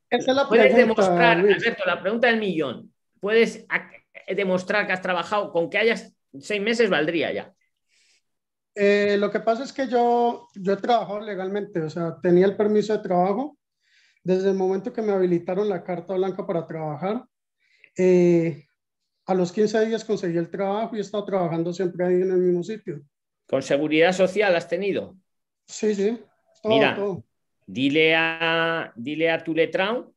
[0.09, 2.93] Esa es la Puedes demostrar, Alberto, la pregunta del millón.
[3.19, 3.65] Puedes
[4.35, 7.53] demostrar que has trabajado con que hayas seis meses, valdría ya.
[8.75, 12.55] Eh, lo que pasa es que yo, yo he trabajado legalmente, o sea, tenía el
[12.55, 13.57] permiso de trabajo
[14.23, 17.25] desde el momento que me habilitaron la carta blanca para trabajar.
[17.97, 18.65] Eh,
[19.25, 22.37] a los 15 días conseguí el trabajo y he estado trabajando siempre ahí en el
[22.37, 23.01] mismo sitio.
[23.47, 25.17] ¿Con seguridad social has tenido?
[25.65, 26.19] Sí, sí.
[26.63, 26.97] Mira,
[27.71, 30.13] Dile, a, dile a tu letrado.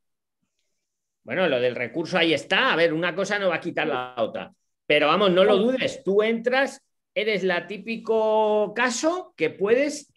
[1.23, 2.73] Bueno, lo del recurso ahí está.
[2.73, 4.53] A ver, una cosa no va a quitar la otra.
[4.87, 6.03] Pero vamos, no lo dudes.
[6.03, 6.83] Tú entras,
[7.15, 10.12] eres la típico caso que puedes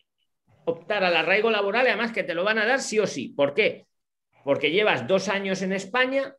[0.66, 3.30] optar al arraigo laboral, además que te lo van a dar sí o sí.
[3.30, 3.86] ¿Por qué?
[4.44, 6.36] Porque llevas dos años en España,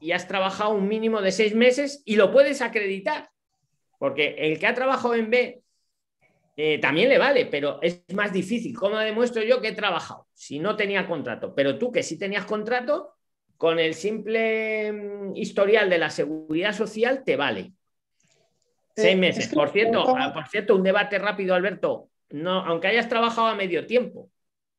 [0.00, 3.30] y has trabajado un mínimo de seis meses y lo puedes acreditar.
[3.98, 5.62] Porque el que ha trabajado en B
[6.56, 8.74] eh, también le vale, pero es más difícil.
[8.74, 11.54] ¿Cómo demuestro yo que he trabajado si no tenía contrato?
[11.54, 13.12] Pero tú que sí tenías contrato,
[13.56, 17.72] con el simple mm, historial de la seguridad social te vale.
[18.94, 19.48] Seis eh, meses.
[19.48, 22.08] por, cierto, ah, por cierto, un debate rápido, Alberto.
[22.30, 24.30] No, aunque hayas trabajado a medio tiempo.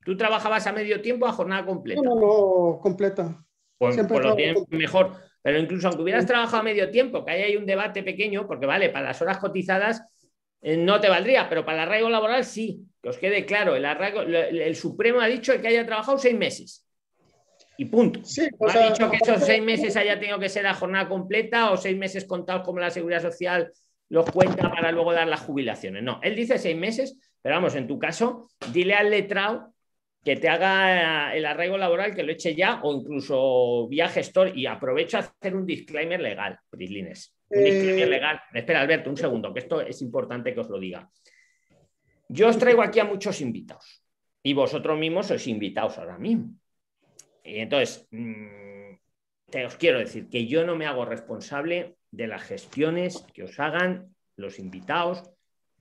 [0.04, 2.02] ¿Tú trabajabas a medio tiempo a jornada completa?
[2.04, 3.44] No, no, completa.
[3.78, 5.12] Pues, pues lo tienes mejor.
[5.44, 8.90] Pero incluso aunque hubieras trabajado a medio tiempo, que hay un debate pequeño, porque vale,
[8.90, 10.02] para las horas cotizadas
[10.62, 13.86] eh, no te valdría, pero para el arraigo laboral sí, que os quede claro, el,
[13.86, 16.84] arraigo, el, Supremo ha dicho que haya trabajado seis meses.
[17.80, 18.22] Y punto.
[18.24, 21.72] Sí, No ha dicho que esos seis meses haya tenido que ser a jornada completa
[21.72, 23.72] o seis meses contados como la seguridad social
[24.10, 26.02] los cuenta para luego dar las jubilaciones.
[26.02, 29.74] No, él dice seis meses, pero vamos, en tu caso, dile al letrado
[30.24, 34.58] que te haga el arraigo laboral, que lo eche ya, o incluso vía gestor.
[34.58, 37.37] Y aprovecho a hacer un disclaimer legal, Prislines.
[37.50, 38.42] Un Eh, disclaimer legal.
[38.54, 41.10] Espera, Alberto, un segundo, que esto es importante que os lo diga.
[42.30, 44.04] Yo os traigo aquí a muchos invitados
[44.44, 46.56] y vosotros mismos sois invitados ahora mismo.
[47.44, 48.96] Y entonces, mm,
[49.50, 53.60] te os quiero decir que yo no me hago responsable de las gestiones que os
[53.60, 55.24] hagan los invitados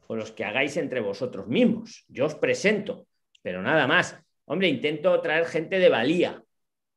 [0.07, 2.05] o los que hagáis entre vosotros mismos.
[2.09, 3.09] Yo os presento,
[3.43, 4.17] pero nada más.
[4.45, 6.45] Hombre, intento traer gente de valía,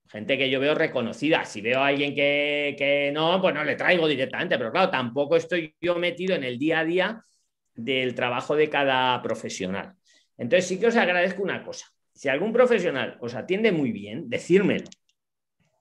[0.09, 1.45] gente que yo veo reconocida.
[1.45, 5.35] Si veo a alguien que, que no, pues no le traigo directamente, pero claro, tampoco
[5.35, 7.25] estoy yo metido en el día a día
[7.75, 9.93] del trabajo de cada profesional.
[10.37, 11.85] Entonces sí que os agradezco una cosa.
[12.13, 14.85] Si algún profesional os atiende muy bien, decírmelo.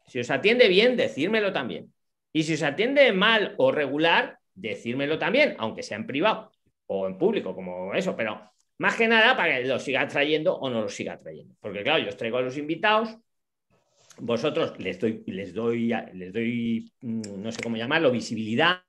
[0.06, 1.92] Si os atiende bien, decírmelo también.
[2.32, 6.52] Y si os atiende mal o regular, decírmelo también, aunque sea en privado
[6.86, 8.40] o en público, como eso, pero
[8.78, 11.54] más que nada para que lo siga trayendo o no lo siga trayendo.
[11.60, 13.16] Porque claro, yo os traigo a los invitados,
[14.20, 18.80] vosotros les doy, les doy, les doy, mm, no sé cómo llamarlo, visibilidad,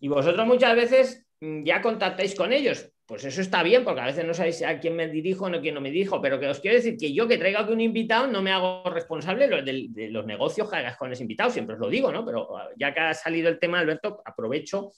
[0.00, 2.90] y vosotros muchas veces mm, ya contactáis con ellos.
[3.06, 5.60] Pues eso está bien, porque a veces no sabéis a quién me dirijo o a
[5.60, 7.80] quién no me dirijo, pero que os quiero decir que yo que traiga aquí un
[7.80, 11.80] invitado no me hago responsable de, los negocios que hagas con ese invitado, siempre os
[11.80, 12.24] lo digo, ¿no?
[12.24, 14.92] Pero ah, ya que ha salido el tema, Alberto, aprovecho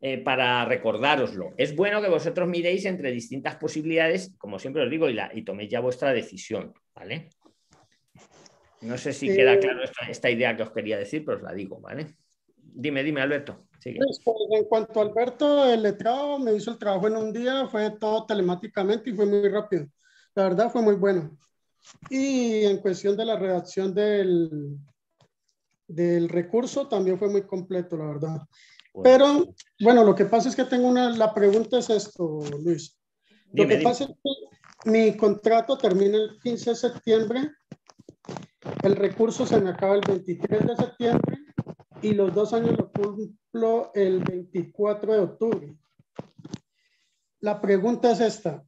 [0.00, 1.54] eh, para recordároslo.
[1.56, 5.70] Es bueno que vosotros miréis entre distintas posibilidades, como siempre os digo, y, y toméis
[5.70, 7.30] ya vuestra decisión, ¿vale?
[8.84, 11.52] No sé si queda claro esta, esta idea que os quería decir, pero os la
[11.52, 12.16] digo, ¿vale?
[12.56, 13.66] Dime, dime, Alberto.
[13.78, 13.98] Sigue.
[13.98, 17.66] Pues, pues, en cuanto a Alberto, el letrado me hizo el trabajo en un día,
[17.68, 19.86] fue todo telemáticamente y fue muy rápido.
[20.34, 21.36] La verdad fue muy bueno.
[22.10, 24.78] Y en cuestión de la redacción del,
[25.86, 28.38] del recurso, también fue muy completo, la verdad.
[28.92, 32.98] Bueno, Pero, bueno, lo que pasa es que tengo una, la pregunta es esto, Luis.
[33.52, 33.82] Lo que dime.
[33.82, 37.50] pasa es que mi contrato termina el 15 de septiembre,
[38.84, 41.38] el recurso se me acaba el 23 de septiembre
[42.02, 45.74] y los dos años lo cumplo el 24 de octubre.
[47.40, 48.64] La pregunta es esta.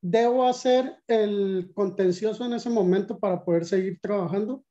[0.00, 4.64] ¿Debo hacer el contencioso en ese momento para poder seguir trabajando?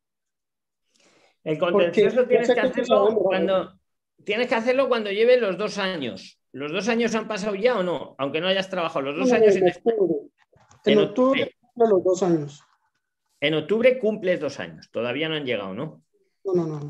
[1.43, 3.73] El contencioso tienes que hacerlo cuando
[4.23, 6.41] tienes que hacerlo cuando lleves los dos años.
[6.51, 8.15] ¿Los dos años han pasado ya o no?
[8.17, 10.15] Aunque no hayas trabajado los dos No, años en en, octubre.
[10.85, 11.41] En En octubre.
[11.43, 12.63] octubre cumplo los dos años.
[13.39, 14.89] En octubre cumples dos años.
[14.91, 16.01] Todavía no han llegado, ¿no?
[16.43, 16.87] No, no, no.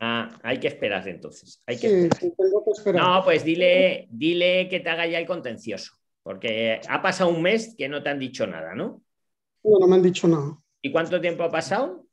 [0.00, 1.62] Ah, hay que esperar entonces.
[1.66, 2.20] Hay que Sí, esperar.
[2.20, 3.02] sí, tengo que esperar.
[3.02, 5.94] No, pues dile, dile que te haga ya el contencioso.
[6.22, 9.02] Porque ha pasado un mes que no te han dicho nada, ¿no?
[9.62, 10.58] No, no me han dicho nada.
[10.82, 12.04] ¿Y cuánto tiempo ha pasado?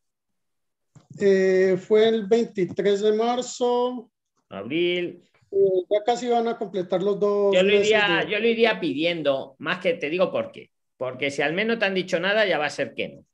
[1.20, 4.10] Eh, fue el 23 de marzo.
[4.50, 5.24] Abril.
[5.52, 5.56] eh,
[5.90, 7.56] ya casi van a completar los dos.
[7.56, 10.70] Yo lo, iría, de- yo lo iría pidiendo, más que te digo por qué.
[10.98, 13.26] Porque si al menos no te han dicho nada, ya va a ser que no.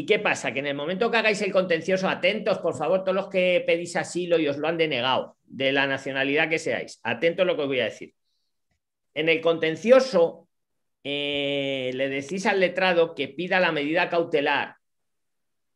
[0.00, 0.50] ¿Y qué pasa?
[0.54, 3.96] Que en el momento que hagáis el contencioso, atentos, por favor, todos los que pedís
[3.96, 7.62] asilo y os lo han denegado, de la nacionalidad que seáis, atentos a lo que
[7.64, 8.14] os voy a decir.
[9.12, 10.48] En el contencioso,
[11.04, 14.76] eh, le decís al letrado que pida la medida cautelar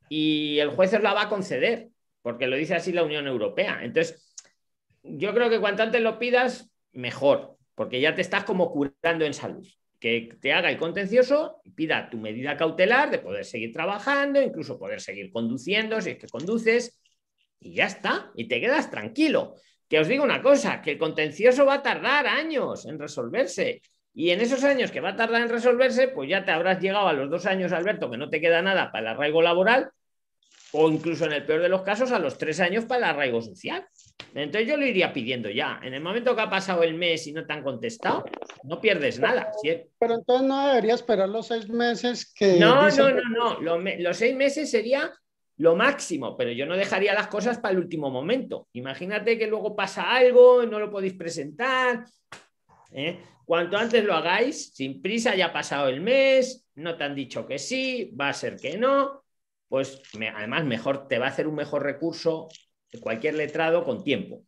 [0.09, 1.91] y el juez os la va a conceder,
[2.23, 3.81] porque lo dice así la Unión Europea.
[3.83, 4.35] Entonces,
[5.03, 9.35] yo creo que cuanto antes lo pidas, mejor, porque ya te estás como curando en
[9.35, 9.69] salud.
[10.05, 14.79] Que te haga el contencioso y pida tu medida cautelar de poder seguir trabajando, incluso
[14.79, 17.01] poder seguir conduciendo si es que conduces,
[17.59, 19.55] y ya está, y te quedas tranquilo.
[19.89, 23.81] Que os digo una cosa, que el contencioso va a tardar años en resolverse.
[24.13, 27.09] Y en esos años que va a tardar en resolverse, pues ya te habrás llegado
[27.09, 29.89] a los dos años, Alberto, que no te queda nada para el arraigo laboral,
[30.77, 33.41] o incluso en el peor de los casos, a los tres años para el arraigo
[33.41, 33.87] social.
[34.35, 35.79] Entonces yo lo iría pidiendo ya.
[35.83, 38.25] En el momento que ha pasado el mes y no te han contestado,
[38.65, 39.53] no pierdes nada.
[39.63, 42.59] Es- Pero entonces no debería esperar los seis meses que.
[42.59, 43.61] No, dice- no, no, no.
[43.61, 45.13] Lo me- Los seis meses sería
[45.59, 48.67] lo máximo, pero yo no dejaría las cosas para el último momento.
[48.73, 52.05] Imagínate que luego pasa algo y no lo podéis presentar.
[52.91, 53.19] ¿eh?
[53.45, 57.47] Cuanto antes lo hagáis, sin prisa, ya ha pasado el mes, no te han dicho
[57.47, 59.24] que sí, va a ser que no,
[59.69, 60.01] pues
[60.35, 62.49] además mejor te va a hacer un mejor recurso
[62.93, 64.43] de cualquier letrado con tiempo.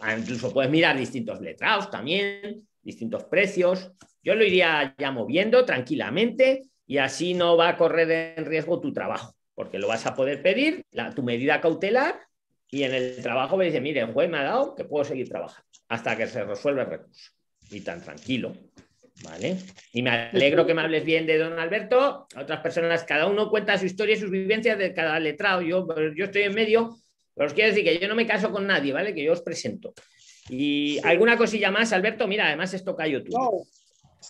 [0.00, 3.92] Ah, Incluso puedes mirar distintos letrados también, distintos precios.
[4.22, 8.92] Yo lo iría ya moviendo tranquilamente y así no va a correr en riesgo tu
[8.92, 12.20] trabajo, porque lo vas a poder pedir, la- tu medida cautelar,
[12.70, 15.28] y en el trabajo me dice, mire, el juez me ha dado que puedo seguir
[15.28, 17.30] trabajando hasta que se resuelva el recurso.
[17.70, 18.52] Y tan tranquilo.
[19.22, 19.56] ¿Vale?
[19.92, 22.26] Y me alegro que me hables bien de don Alberto.
[22.36, 25.62] Otras personas, cada uno cuenta su historia y sus vivencias de cada letrado.
[25.62, 26.96] Yo, yo estoy en medio,
[27.34, 29.14] pero os quiero decir que yo no me caso con nadie, ¿vale?
[29.14, 29.94] Que yo os presento.
[30.48, 32.26] Y alguna cosilla más, Alberto.
[32.26, 33.32] Mira, además esto cayó tú.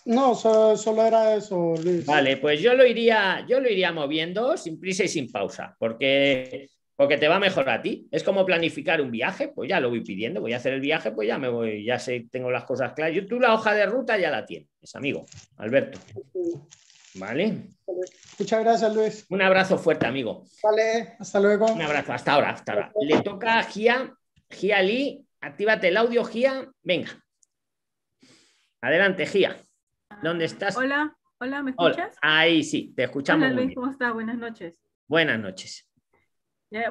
[0.05, 2.05] No, solo, era eso, Luis.
[2.05, 6.69] Vale, pues yo lo iría, yo lo iría moviendo sin prisa y sin pausa, porque,
[6.95, 8.07] porque te va mejor a ti.
[8.11, 11.11] Es como planificar un viaje, pues ya lo voy pidiendo, voy a hacer el viaje,
[11.11, 13.15] pues ya me voy, ya sé, tengo las cosas claras.
[13.15, 15.25] Yo, tú la hoja de ruta ya la tienes, amigo,
[15.57, 15.99] Alberto.
[17.15, 17.69] ¿Vale?
[18.39, 19.25] Muchas gracias, Luis.
[19.29, 20.45] Un abrazo fuerte, amigo.
[20.61, 21.65] Vale, hasta luego.
[21.67, 22.91] Un abrazo, hasta ahora, hasta ahora.
[22.99, 24.13] Le toca a Gia,
[24.49, 27.09] Gia Lee, actívate el audio, Gia, venga.
[28.81, 29.57] Adelante, Gia.
[30.21, 30.77] ¿Dónde estás?
[30.77, 32.15] Hola, hola, ¿me escuchas?
[32.21, 33.45] Ahí sí, te escuchamos.
[33.45, 34.13] Hola Luis, ¿cómo estás?
[34.13, 34.75] Buenas noches.
[35.07, 35.87] Buenas noches.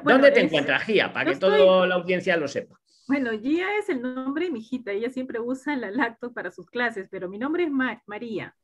[0.03, 1.11] ¿Dónde te encuentras, Gia?
[1.11, 2.79] Para que toda la audiencia lo sepa.
[3.07, 4.91] Bueno, Gia es el nombre de mi hijita.
[4.91, 8.55] Ella siempre usa la lacto para sus clases, pero mi nombre es María.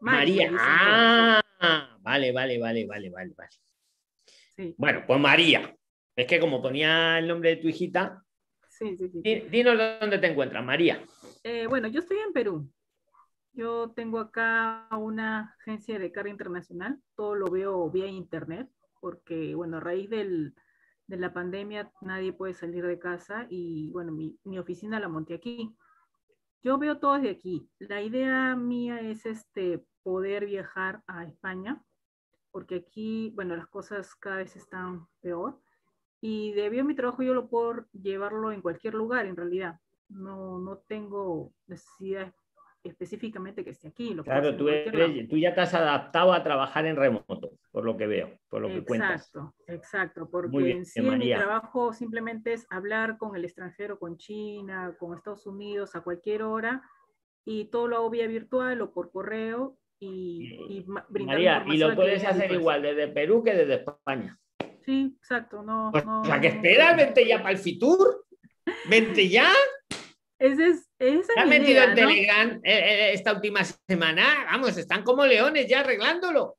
[0.00, 0.50] María.
[0.58, 4.74] Ah, vale, vale, vale, vale, vale, vale.
[4.76, 5.76] Bueno, pues María.
[6.16, 8.22] Es que como ponía el nombre de tu hijita.
[8.68, 9.20] Sí, sí, sí.
[9.50, 11.02] Dinos dónde te encuentras, María.
[11.42, 12.70] Eh, bueno, yo estoy en Perú.
[13.52, 18.68] Yo tengo acá una agencia de carga internacional, todo lo veo vía internet,
[19.06, 20.52] porque, bueno, a raíz del,
[21.06, 25.34] de la pandemia nadie puede salir de casa y, bueno, mi, mi, oficina la monté
[25.34, 25.76] aquí.
[26.64, 27.70] Yo veo todo desde aquí.
[27.78, 31.80] La idea mía es este, poder viajar a España,
[32.50, 35.60] porque aquí, bueno, las cosas cada vez están peor.
[36.20, 39.78] Y debido a mi trabajo yo lo puedo llevarlo en cualquier lugar, en realidad.
[40.08, 42.34] No, no tengo necesidad
[42.88, 44.16] específicamente que esté aquí.
[44.24, 44.66] claro, tú,
[45.28, 48.68] tú, ya te has adaptado a trabajar en remoto, por lo que veo, por lo
[48.68, 49.28] que cuentas.
[49.28, 54.94] Exacto, exacto, porque en sí mi trabajo simplemente es hablar con el extranjero, con China,
[54.98, 56.82] con Estados Unidos a cualquier hora
[57.44, 61.94] y todo lo hago vía virtual o por correo y, y brindar María, y lo
[61.94, 64.38] puedes hacer igual desde Perú que desde España.
[64.84, 65.62] Sí, exacto.
[65.62, 68.24] No, pues, no, o sea, que esperas, vente ya para el Fitur,
[68.88, 69.50] vente ya.
[70.38, 74.44] Ese es, esa ¿Te has metido en Telegram eh, eh, esta última semana?
[74.50, 76.56] Vamos, están como leones ya arreglándolo.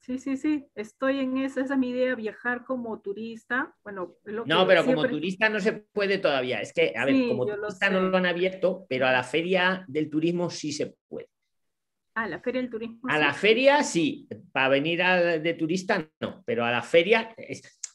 [0.00, 3.74] Sí, sí, sí, estoy en eso, esa es mi idea, viajar como turista.
[3.82, 6.60] Bueno, no, pero como turista no se puede todavía.
[6.60, 10.10] Es que, a ver, como turista no lo han abierto, pero a la feria del
[10.10, 11.28] turismo sí se puede.
[12.14, 13.00] A la feria del turismo.
[13.08, 17.34] A la feria sí, para venir de turista no, pero a la feria,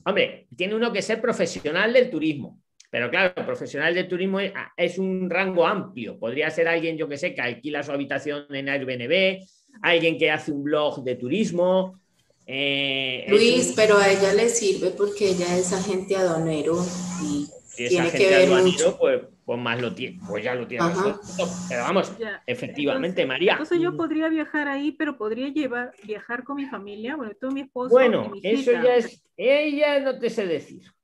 [0.05, 2.61] hombre, tiene uno que ser profesional del turismo.
[2.95, 6.17] Pero claro, profesional de turismo es, un rango amplio.
[6.17, 9.45] Podría ser alguien, yo que sé, que alquila su habitación en Airbnb,
[9.81, 11.99] alguien que hace un blog de turismo.
[12.47, 16.77] Eh, Luis, pero a ella le sirve porque ella es agente aduanero
[17.21, 18.97] y tiene que ver mucho.
[18.97, 20.85] Pues, pues, más lo tiene, pues ya lo tiene.
[21.67, 22.13] Pero vamos,
[22.47, 23.51] efectivamente, María.
[23.51, 27.59] Entonces yo podría viajar ahí, pero podría llevar, viajar con mi familia, bueno, todo mi
[27.59, 27.89] esposo.
[27.89, 30.95] Bueno, eso ya es, ella no te sé decir.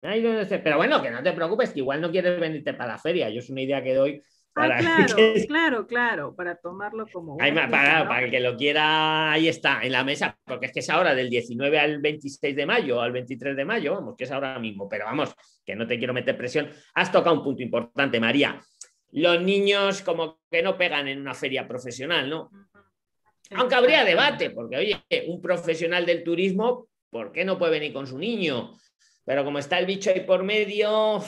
[0.00, 3.28] Pero bueno, que no te preocupes, que igual no quieres venirte para la feria.
[3.30, 4.22] Yo es una idea que doy.
[4.56, 7.36] Ah, para claro, claro, claro, para tomarlo como.
[7.36, 10.90] para, para el que lo quiera, ahí está, en la mesa, porque es que es
[10.90, 14.58] ahora del 19 al 26 de mayo, al 23 de mayo, vamos, que es ahora
[14.60, 15.34] mismo, pero vamos,
[15.64, 16.70] que no te quiero meter presión.
[16.94, 18.60] Has tocado un punto importante, María.
[19.10, 22.50] Los niños como que no pegan en una feria profesional, ¿no?
[23.56, 28.06] Aunque habría debate, porque oye, un profesional del turismo, ¿por qué no puede venir con
[28.06, 28.72] su niño?
[29.24, 31.22] Pero como está el bicho ahí por medio,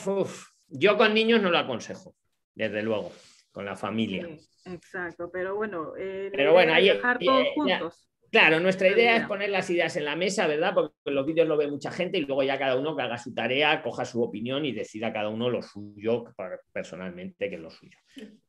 [0.67, 2.15] yo con niños no lo aconsejo,
[2.53, 3.11] desde luego,
[3.51, 4.27] con la familia.
[4.65, 8.07] exacto, pero bueno, eh, pero bueno, ahí, dejar todos juntos.
[8.29, 10.73] Claro, nuestra idea es poner las ideas en la mesa, ¿verdad?
[10.73, 13.33] Porque los vídeos lo ve mucha gente y luego ya cada uno que haga su
[13.33, 16.25] tarea, coja su opinión y decida cada uno lo suyo
[16.73, 17.97] personalmente que es lo suyo.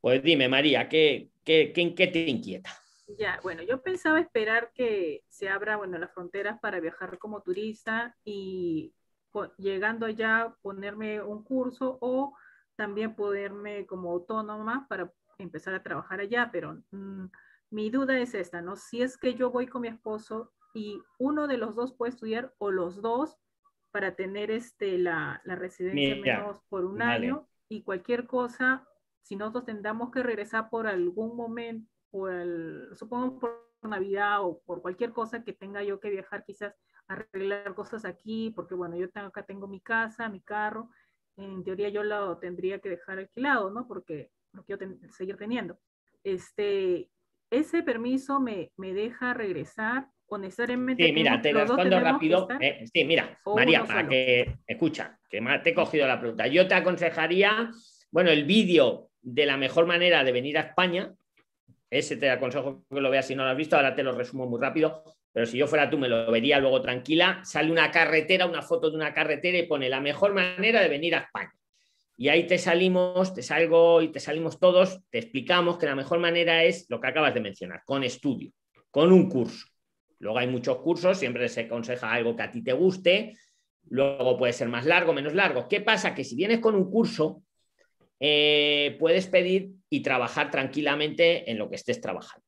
[0.00, 2.70] Pues dime, María, ¿qué, qué, qué, qué te inquieta?
[3.16, 8.16] Ya, bueno, yo pensaba esperar que se abra, bueno, las fronteras para viajar como turista
[8.24, 8.92] y
[9.56, 12.34] llegando allá ponerme un curso o
[12.76, 17.26] también poderme como autónoma para empezar a trabajar allá, pero mm,
[17.70, 18.76] mi duda es esta, ¿no?
[18.76, 22.54] Si es que yo voy con mi esposo y uno de los dos puede estudiar
[22.58, 23.36] o los dos
[23.90, 28.86] para tener este, la, la residencia menos por un año y cualquier cosa,
[29.22, 34.82] si nosotros tendamos que regresar por algún momento, por el, supongo por Navidad o por
[34.82, 36.74] cualquier cosa que tenga yo que viajar quizás
[37.08, 40.90] arreglar cosas aquí, porque bueno, yo tengo, acá tengo mi casa, mi carro,
[41.36, 43.86] en teoría yo lo tendría que dejar alquilado, ¿no?
[43.86, 45.78] Porque lo quiero seguir teniendo.
[46.22, 47.08] Este,
[47.50, 51.06] ese permiso me, me deja regresar o necesariamente...
[51.06, 52.48] Sí, mira, te respondo rápido.
[52.60, 56.46] Eh, sí, mira, María, para que, escucha, que te he cogido la pregunta.
[56.46, 57.70] Yo te aconsejaría,
[58.10, 61.14] bueno, el vídeo de la mejor manera de venir a España,
[61.90, 64.46] ese te aconsejo que lo veas si no lo has visto, ahora te lo resumo
[64.46, 65.02] muy rápido,
[65.32, 68.90] pero si yo fuera tú me lo vería luego tranquila, sale una carretera, una foto
[68.90, 71.52] de una carretera y pone la mejor manera de venir a España.
[72.16, 76.18] Y ahí te salimos, te salgo y te salimos todos, te explicamos que la mejor
[76.18, 78.50] manera es lo que acabas de mencionar, con estudio,
[78.90, 79.66] con un curso.
[80.18, 83.36] Luego hay muchos cursos, siempre se aconseja algo que a ti te guste,
[83.90, 85.68] luego puede ser más largo, menos largo.
[85.68, 86.14] ¿Qué pasa?
[86.14, 87.42] Que si vienes con un curso,
[88.18, 92.47] eh, puedes pedir y trabajar tranquilamente en lo que estés trabajando.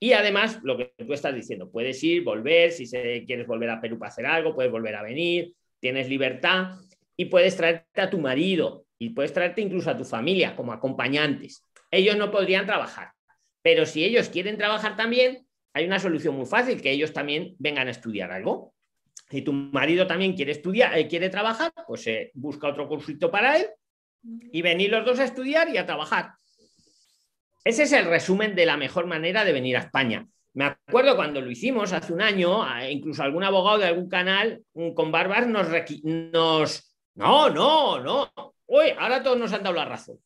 [0.00, 3.80] Y además, lo que tú estás diciendo, puedes ir, volver, si se, quieres volver a
[3.80, 6.76] Perú para hacer algo, puedes volver a venir, tienes libertad
[7.16, 11.62] y puedes traerte a tu marido, y puedes traerte incluso a tu familia como acompañantes.
[11.90, 13.12] Ellos no podrían trabajar,
[13.62, 17.88] pero si ellos quieren trabajar también, hay una solución muy fácil, que ellos también vengan
[17.88, 18.74] a estudiar algo.
[19.28, 23.56] Si tu marido también quiere estudiar, eh, quiere trabajar, pues eh, busca otro cursito para
[23.56, 23.66] él
[24.52, 26.32] y venir los dos a estudiar y a trabajar.
[27.64, 30.26] Ese es el resumen de la mejor manera de venir a España.
[30.52, 34.62] Me acuerdo cuando lo hicimos hace un año, incluso algún abogado de algún canal
[34.94, 35.68] con barbas nos,
[36.02, 36.94] nos...
[37.16, 38.32] No, no, no,
[38.66, 40.18] Uy, ahora todos nos han dado la razón.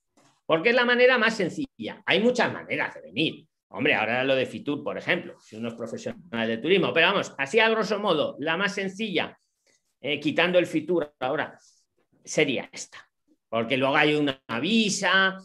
[0.47, 2.03] Porque es la manera más sencilla.
[2.07, 3.47] Hay muchas maneras de venir.
[3.69, 7.35] Hombre, ahora lo de Fitur, por ejemplo, si uno es profesional de turismo, pero vamos,
[7.37, 9.39] así a grosso modo, la más sencilla,
[10.01, 11.59] eh, quitando el Fitur ahora,
[12.25, 13.07] sería esta.
[13.47, 15.39] Porque luego hay una visa,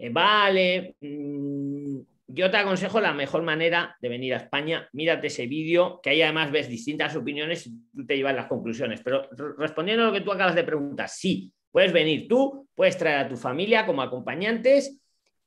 [0.00, 0.96] eh, vale.
[1.00, 1.98] Mm,
[2.32, 4.88] yo te aconsejo la mejor manera de venir a España.
[4.92, 9.00] Mírate ese vídeo, que ahí además ves distintas opiniones y tú te llevas las conclusiones.
[9.02, 9.28] Pero
[9.58, 13.28] respondiendo a lo que tú acabas de preguntar, sí, Puedes venir tú, puedes traer a
[13.28, 14.98] tu familia como acompañantes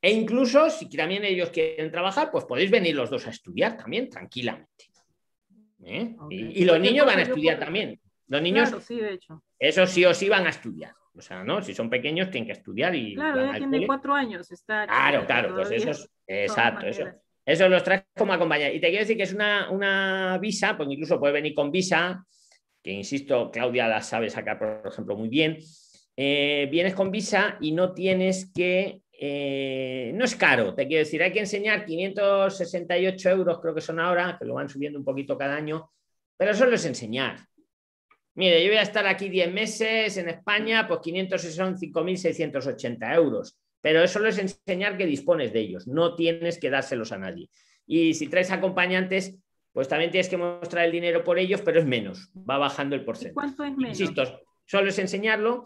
[0.01, 4.09] e incluso si también ellos quieren trabajar, pues podéis venir los dos a estudiar también
[4.09, 4.85] tranquilamente.
[5.85, 6.15] ¿eh?
[6.29, 7.99] Y, los niños van a estudiar también.
[8.27, 9.43] Los niños, sí, de hecho.
[9.59, 10.93] eso sí o sí van a estudiar.
[11.15, 11.61] O sea, ¿no?
[11.61, 13.15] Si son pequeños, tienen que estudiar y.
[13.15, 14.51] Claro, ya tienen cuatro años.
[14.51, 16.09] Está claro, claro, pues eso es.
[16.25, 17.05] Exacto, eso.
[17.45, 18.77] Eso los traes como acompañantes.
[18.77, 22.25] Y te quiero decir que es una, una visa, pues incluso puede venir con visa,
[22.81, 25.57] que insisto, Claudia la sabe sacar, por ejemplo, muy bien.
[26.15, 31.23] Eh, vienes con visa y no tienes que, eh, no es caro, te quiero decir,
[31.23, 35.37] hay que enseñar 568 euros, creo que son ahora, que lo van subiendo un poquito
[35.37, 35.91] cada año,
[36.37, 37.37] pero solo es enseñar.
[38.35, 43.57] Mire, yo voy a estar aquí 10 meses en España, pues 500 son 5.680 euros,
[43.79, 47.49] pero eso es enseñar que dispones de ellos, no tienes que dárselos a nadie.
[47.85, 49.37] Y si traes acompañantes,
[49.71, 53.05] pues también tienes que mostrar el dinero por ellos, pero es menos, va bajando el
[53.05, 53.33] porcentaje.
[53.33, 53.99] ¿Cuánto es menos?
[53.99, 55.65] Insisto, solo es enseñarlo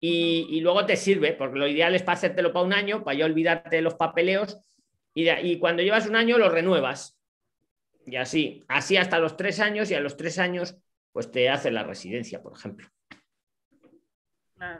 [0.00, 3.24] y, luego te sirve, porque lo ideal es para hacértelo para un año, para ya
[3.24, 4.58] olvidarte de los papeleos,
[5.14, 7.18] y, y cuando llevas un año lo renuevas.
[8.06, 10.76] Y así, así hasta los tres años, y a los tres años,
[11.12, 12.88] pues te hace la residencia, por ejemplo.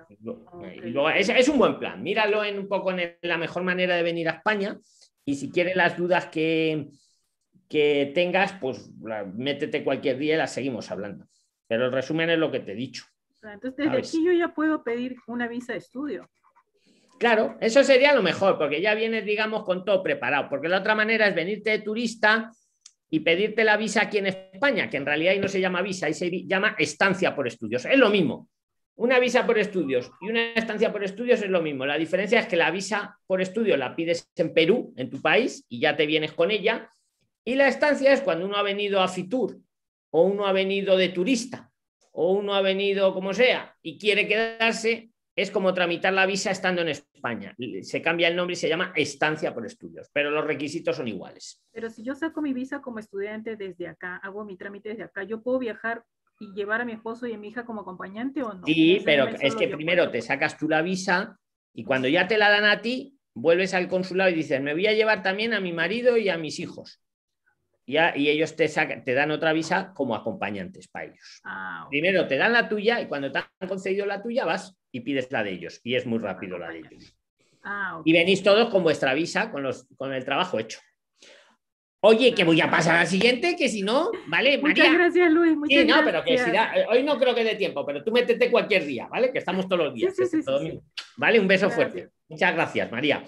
[0.09, 2.03] Y luego, es, un buen plan.
[2.03, 4.79] Míralo en un poco en la mejor manera de venir a España.
[5.24, 6.89] Y si quieres las dudas que,
[7.68, 8.91] que tengas, pues
[9.35, 11.26] métete cualquier día y las seguimos hablando.
[11.66, 13.05] Pero el resumen es lo que te he dicho.
[13.43, 16.29] Entonces, desde aquí yo ya puedo pedir una visa de estudio.
[17.18, 20.49] Claro, eso sería lo mejor, porque ya vienes, digamos, con todo preparado.
[20.49, 22.51] Porque la otra manera es venirte de turista
[23.11, 26.06] y pedirte la visa aquí en España, que en realidad ahí no se llama visa,
[26.06, 27.84] ahí se llama estancia por estudios.
[27.84, 28.48] Es lo mismo.
[28.96, 31.86] Una visa por estudios y una estancia por estudios es lo mismo.
[31.86, 35.64] La diferencia es que la visa por estudios la pides en Perú, en tu país,
[35.68, 36.90] y ya te vienes con ella.
[37.44, 39.59] Y la estancia es cuando uno ha venido a Fitur
[40.11, 41.70] o uno ha venido de turista
[42.12, 45.07] o uno ha venido como sea y quiere quedarse,
[45.39, 47.55] es como tramitar la visa estando en España.
[47.82, 51.62] Se cambia el nombre y se llama estancia por estudios, pero los requisitos son iguales.
[51.70, 55.22] Pero si yo saco mi visa como estudiante desde acá, hago mi trámite desde acá,
[55.22, 56.03] ¿yo puedo viajar
[56.41, 58.66] y llevar a mi esposo y a mi hija como acompañante o no?
[58.66, 61.39] Sí, pero es que primero te sacas tú la visa
[61.72, 64.89] y cuando ya te la dan a ti, vuelves al consulado y dices, me voy
[64.89, 67.01] a llevar también a mi marido y a mis hijos
[67.89, 71.41] y ellos te, te dan otra visa como acompañantes para ellos.
[71.45, 75.01] Ah, Primero te dan la tuya y cuando te han concedido la tuya vas y
[75.01, 75.80] pides la de ellos.
[75.84, 77.16] Y es muy rápido la de ellos.
[77.62, 80.80] Ah, y venís todos con vuestra visa, con, los, con el trabajo hecho.
[82.01, 84.59] Oye, que voy a pasar al siguiente, que si no, ¿vale?
[84.59, 85.57] Muchas gracias, Luis.
[85.57, 86.51] Muchas no, pero que si
[86.89, 89.32] hoy no creo que dé tiempo, pero tú métete cualquier día, ¿vale?
[89.32, 90.14] Que estamos todos los días.
[91.16, 91.41] ¿Vale?
[91.41, 92.11] Un beso fuerte.
[92.28, 93.24] Muchas gracias, María.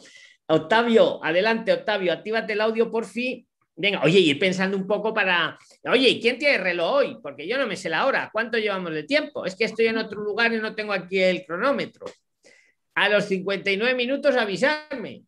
[0.46, 3.46] Octavio, adelante, Octavio, actívate el audio por fin
[3.80, 5.58] Venga, oye, ir pensando un poco para.
[5.84, 7.18] Oye, ¿quién tiene reloj hoy?
[7.22, 8.28] Porque yo no me sé la hora.
[8.30, 9.46] ¿Cuánto llevamos de tiempo?
[9.46, 12.04] Es que estoy en otro lugar y no tengo aquí el cronómetro.
[12.94, 15.22] A los 59 minutos avisarme.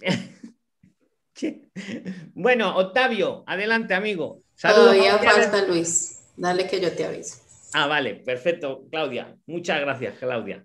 [2.34, 4.42] bueno, Octavio, adelante, amigo.
[4.60, 6.32] Todavía falta Luis.
[6.36, 7.42] Dale que yo te aviso.
[7.72, 9.34] Ah, vale, perfecto, Claudia.
[9.46, 10.64] Muchas gracias, Claudia.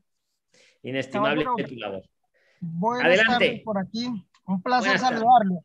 [0.84, 2.04] Inestimable tu labor.
[3.02, 3.64] Adelante.
[3.66, 4.06] por aquí.
[4.46, 5.64] Un placer saludarlo.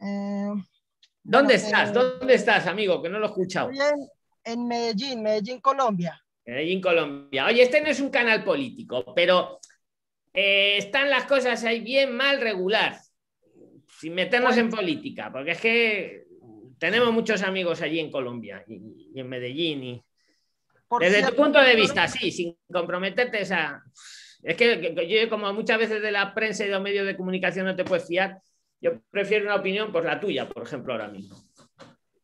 [0.00, 0.52] Eh,
[1.22, 1.90] ¿Dónde bueno, estás?
[1.90, 3.02] eh, ¿Dónde estás, amigo?
[3.02, 3.70] Que no lo he escuchado.
[3.70, 4.08] en,
[4.44, 6.20] en Medellín, Medellín, Colombia.
[6.46, 7.46] Medellín, Colombia.
[7.46, 9.60] Oye, este no es un canal político, pero
[10.32, 12.98] eh, están las cosas ahí bien, mal, regular,
[14.00, 16.24] sin meternos en política, porque es que
[16.78, 19.82] tenemos muchos amigos allí en Colombia y, y en Medellín.
[19.84, 20.04] Y...
[20.98, 23.84] Desde tu cierto, punto de vista, sí, sin comprometerte esa...
[24.42, 27.66] Es que yo, como muchas veces de la prensa y de los medios de comunicación
[27.66, 28.40] no te puedes fiar,
[28.80, 31.36] yo prefiero una opinión, pues la tuya, por ejemplo, ahora mismo.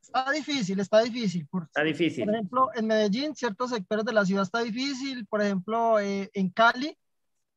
[0.00, 1.46] Está difícil, está difícil.
[1.46, 2.24] Por, Está difícil.
[2.24, 5.26] por ejemplo, en Medellín, ciertos sectores de la ciudad está difícil.
[5.26, 6.96] Por ejemplo, eh, en Cali,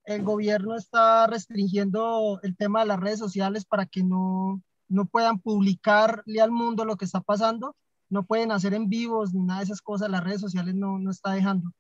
[0.04, 5.40] el gobierno está restringiendo el tema de las redes sociales para que no, no puedan
[5.40, 7.76] publicarle al mundo lo que está pasando.
[8.10, 10.10] No pueden hacer en vivos ni nada de esas cosas.
[10.10, 11.72] Las redes sociales no, no está dejando.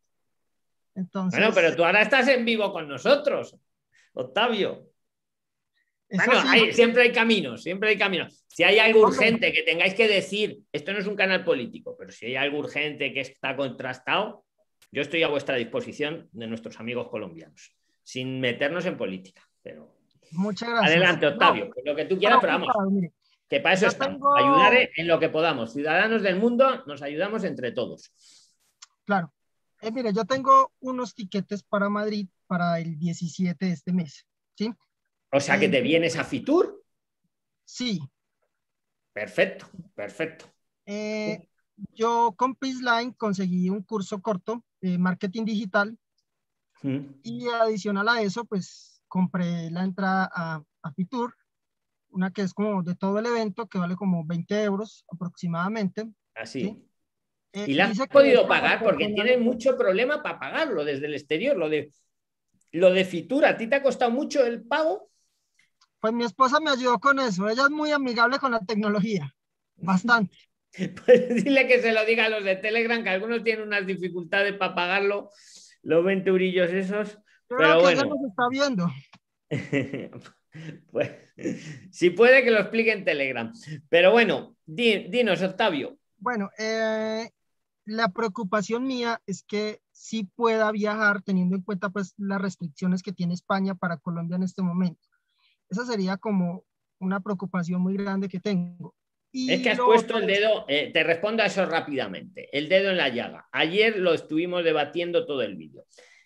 [0.95, 3.55] Entonces, Bueno, pero tú ahora estás en vivo con nosotros,
[4.13, 4.89] Octavio.
[6.09, 8.43] Bueno, hay- siempre hay caminos, siempre hay caminos.
[8.47, 12.11] Si hay algo urgente que tengáis que decir, esto no es un canal político, pero
[12.11, 14.43] si hay algo urgente que está contrastado,
[14.91, 19.47] yo estoy a vuestra disposición de nuestros amigos colombianos, sin meternos en política.
[19.61, 19.95] Pero
[20.31, 20.91] muchas gracias.
[20.91, 23.13] adelante, Octavio, lo que tú quieras, pero vamos, mire.
[23.47, 25.73] que para eso estamos, tengo- ayudar en lo que podamos.
[25.73, 28.11] Ciudadanos del mundo, nos ayudamos entre todos.
[29.05, 29.31] Claro.
[29.81, 34.25] Eh, mire, yo tengo unos tiquetes para Madrid para el 17 de este mes.
[34.55, 34.71] ¿Sí?
[35.31, 36.83] O sea que te vienes a Fitur,
[37.65, 37.99] Sí.
[39.13, 40.45] perfecto, perfecto.
[40.85, 41.47] Eh,
[41.93, 45.97] yo con Peaceline conseguí un curso corto de marketing digital
[46.81, 51.35] Mm, y adicional a eso, pues compré la entrada a, a Fitur,
[52.09, 56.07] una que es como de todo el evento, que vale como 20 euros aproximadamente.
[56.33, 56.61] Así.
[56.61, 56.85] Sí.
[57.51, 61.15] Eh, Y la has podido pagar porque personas- tienes mucho problema para pagarlo desde el
[61.15, 61.57] exterior.
[61.57, 61.91] Lo de,
[62.71, 65.08] lo de Fitur, ¿a ti te ha costado mucho el pago?
[65.99, 67.49] Pues mi esposa me ayudó con eso.
[67.49, 69.33] Ella es muy amigable con la tecnología.
[69.75, 70.37] Bastante.
[71.03, 74.53] Pues dile que se lo diga a los de Telegram, que algunos tienen unas dificultades
[74.53, 75.31] para pagarlo,
[75.81, 77.17] los 20 eurillos esos.
[77.47, 78.03] Pero creo que bueno.
[78.03, 78.87] nos está viendo.
[80.91, 81.11] pues,
[81.91, 83.51] si puede que lo explique en Telegram.
[83.89, 85.97] Pero bueno, di- dinos, Octavio.
[86.17, 87.31] Bueno, eh,
[87.85, 93.11] la preocupación mía es que sí pueda viajar teniendo en cuenta pues las restricciones que
[93.11, 95.08] tiene España para Colombia en este momento.
[95.69, 96.65] Esa sería como
[96.99, 98.95] una preocupación muy grande que tengo.
[99.31, 102.67] Y Es que has puesto otro el dedo, eh, te respondo a eso rápidamente, el
[102.67, 103.47] dedo en la llaga.
[103.51, 105.85] Ayer lo estuvimos debatiendo todo el vídeo.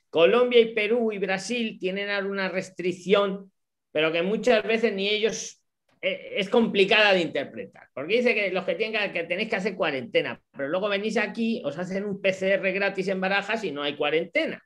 [0.09, 3.51] Colombia y Perú y Brasil tienen alguna restricción,
[3.91, 5.61] pero que muchas veces ni ellos
[6.01, 9.55] eh, es complicada de interpretar, porque dice que los que, tienen que, que tenéis que
[9.57, 13.83] hacer cuarentena, pero luego venís aquí, os hacen un PCR gratis en barajas y no
[13.83, 14.63] hay cuarentena.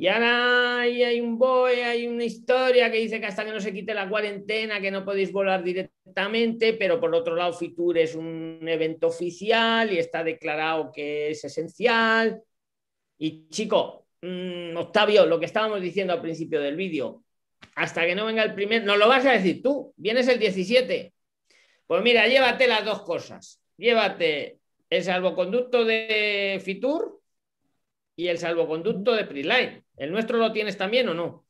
[0.00, 3.72] Y ahora hay un BOE, hay una historia que dice que hasta que no se
[3.72, 8.60] quite la cuarentena, que no podéis volar directamente, pero por otro lado Fitur es un
[8.62, 12.40] evento oficial y está declarado que es esencial.
[13.18, 17.24] Y chico, mm, Octavio, lo que estábamos diciendo al principio del vídeo,
[17.74, 21.12] hasta que no venga el primer, nos lo vas a decir tú, vienes el 17.
[21.88, 23.60] Pues mira, llévate las dos cosas.
[23.76, 27.17] Llévate el salvoconducto de Fitur
[28.18, 29.84] y el salvoconducto de Preline.
[29.96, 31.46] ¿El nuestro lo tienes también o no?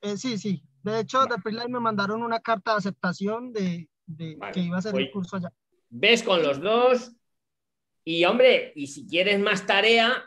[0.00, 0.62] eh, sí, sí.
[0.82, 4.76] De hecho, de Preline me mandaron una carta de aceptación de, de Vale, que iba
[4.76, 5.52] a hacer el curso allá.
[5.88, 7.12] ves con los dos
[8.04, 10.24] y hombre, y si quieres más tarea,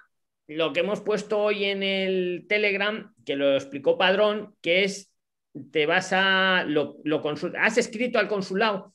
[0.47, 5.14] lo que hemos puesto hoy en el Telegram, que lo explicó Padrón, que es,
[5.72, 7.22] te vas a, lo, lo
[7.60, 8.93] has escrito al consulado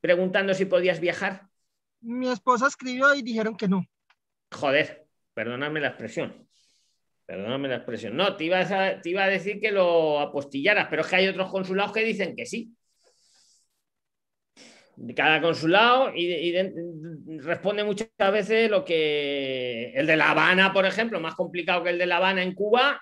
[0.00, 1.48] preguntando si podías viajar.
[2.00, 3.86] Mi esposa escribió y dijeron que no.
[4.50, 5.01] Joder,
[5.34, 6.48] perdóname la expresión.
[7.26, 8.16] Perdóname la expresión.
[8.16, 11.92] No, te, a- iba a decir que lo apostillaras, pero es que hay otros consulados
[11.92, 12.74] que dicen que sí.
[15.16, 16.74] Cada consulado y, y de-
[17.42, 21.98] responde muchas veces lo que el de La Habana, por ejemplo, más complicado que el
[21.98, 23.00] de La Habana en Cuba,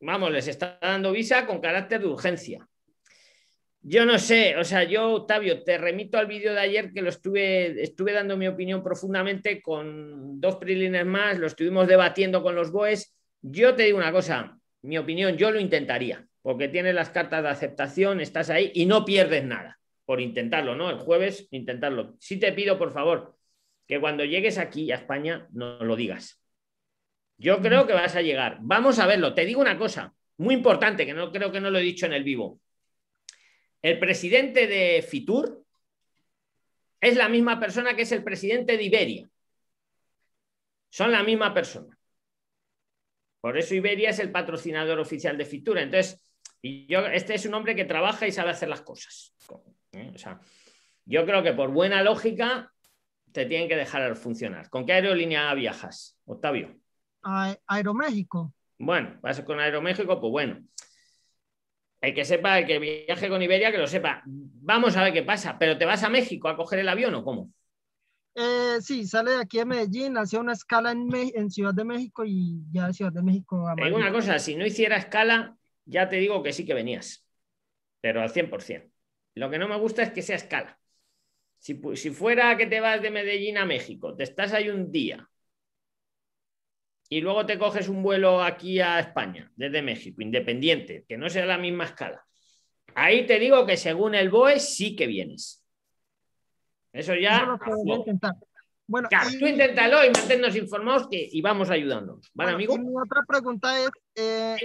[0.00, 2.69] vamos, les está dando visa con carácter de urgencia.
[3.82, 7.08] Yo no sé, o sea, yo, Octavio, te remito al vídeo de ayer que lo
[7.08, 12.70] estuve, estuve dando mi opinión profundamente con dos prilines más, lo estuvimos debatiendo con los
[12.72, 13.14] BOEs.
[13.40, 17.48] Yo te digo una cosa, mi opinión, yo lo intentaría, porque tienes las cartas de
[17.48, 20.90] aceptación, estás ahí y no pierdes nada por intentarlo, ¿no?
[20.90, 22.16] El jueves, intentarlo.
[22.18, 23.38] Sí te pido, por favor,
[23.86, 26.42] que cuando llegues aquí a España no lo digas.
[27.38, 28.58] Yo creo que vas a llegar.
[28.60, 29.32] Vamos a verlo.
[29.34, 32.12] Te digo una cosa muy importante, que no creo que no lo he dicho en
[32.12, 32.60] el vivo.
[33.82, 35.64] El presidente de Fitur
[37.00, 39.30] es la misma persona que es el presidente de Iberia.
[40.90, 41.96] Son la misma persona.
[43.40, 45.78] Por eso Iberia es el patrocinador oficial de Fitur.
[45.78, 46.22] Entonces,
[46.60, 49.34] y yo, este es un hombre que trabaja y sabe hacer las cosas.
[49.92, 50.12] ¿eh?
[50.14, 50.40] O sea,
[51.06, 52.70] yo creo que por buena lógica
[53.32, 54.68] te tienen que dejar funcionar.
[54.68, 56.76] ¿Con qué aerolínea viajas, Octavio?
[57.22, 58.52] A Aeroméxico.
[58.78, 60.60] Bueno, vas con Aeroméxico, pues bueno.
[62.00, 64.22] El que sepa, el que viaje con Iberia, que lo sepa.
[64.24, 65.58] Vamos a ver qué pasa.
[65.58, 67.52] ¿Pero te vas a México a coger el avión o cómo?
[68.34, 72.24] Eh, sí, sale de aquí de Medellín, hace una escala en, en, Ciudad de México
[72.24, 73.92] y ya de Ciudad de México a Madrid.
[73.92, 77.26] una cosa, si no hiciera escala, ya te digo que sí que venías,
[78.00, 78.88] pero al 100%.
[79.34, 80.78] Lo que no me gusta es que sea escala.
[81.58, 85.29] Si, si fuera que te vas de Medellín a México, te estás ahí un día
[87.12, 91.44] y luego te coges un vuelo aquí a España, desde México, independiente, que no sea
[91.44, 92.24] la misma escala.
[92.94, 95.66] Ahí te digo que según el BOE sí que vienes.
[96.92, 97.58] Eso ya.
[98.86, 99.08] Bueno,
[99.38, 102.30] tú inténtalo y manténnos informados que, y vamos ayudándonos.
[102.32, 102.78] ¿Vale, amigo?
[102.78, 104.56] mi otra pregunta es: eh,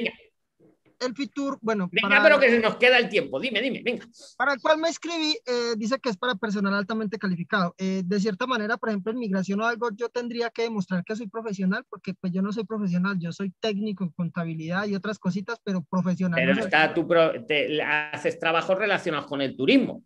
[1.00, 1.90] el Fitur, bueno.
[1.92, 3.40] Venga, pero que se nos queda el tiempo.
[3.40, 4.06] Dime, dime, venga.
[4.38, 7.76] Para el cual me escribí, eh, dice que es para personal altamente calificado.
[7.78, 11.16] Eh, de cierta manera, por ejemplo, en migración o algo, yo tendría que demostrar que
[11.16, 15.20] soy profesional, porque pues yo no soy profesional, yo soy técnico en contabilidad y otras
[15.20, 16.40] cositas, pero profesional.
[16.40, 17.08] Pero está, tú
[17.48, 20.04] te, haces trabajos relacionados con el turismo.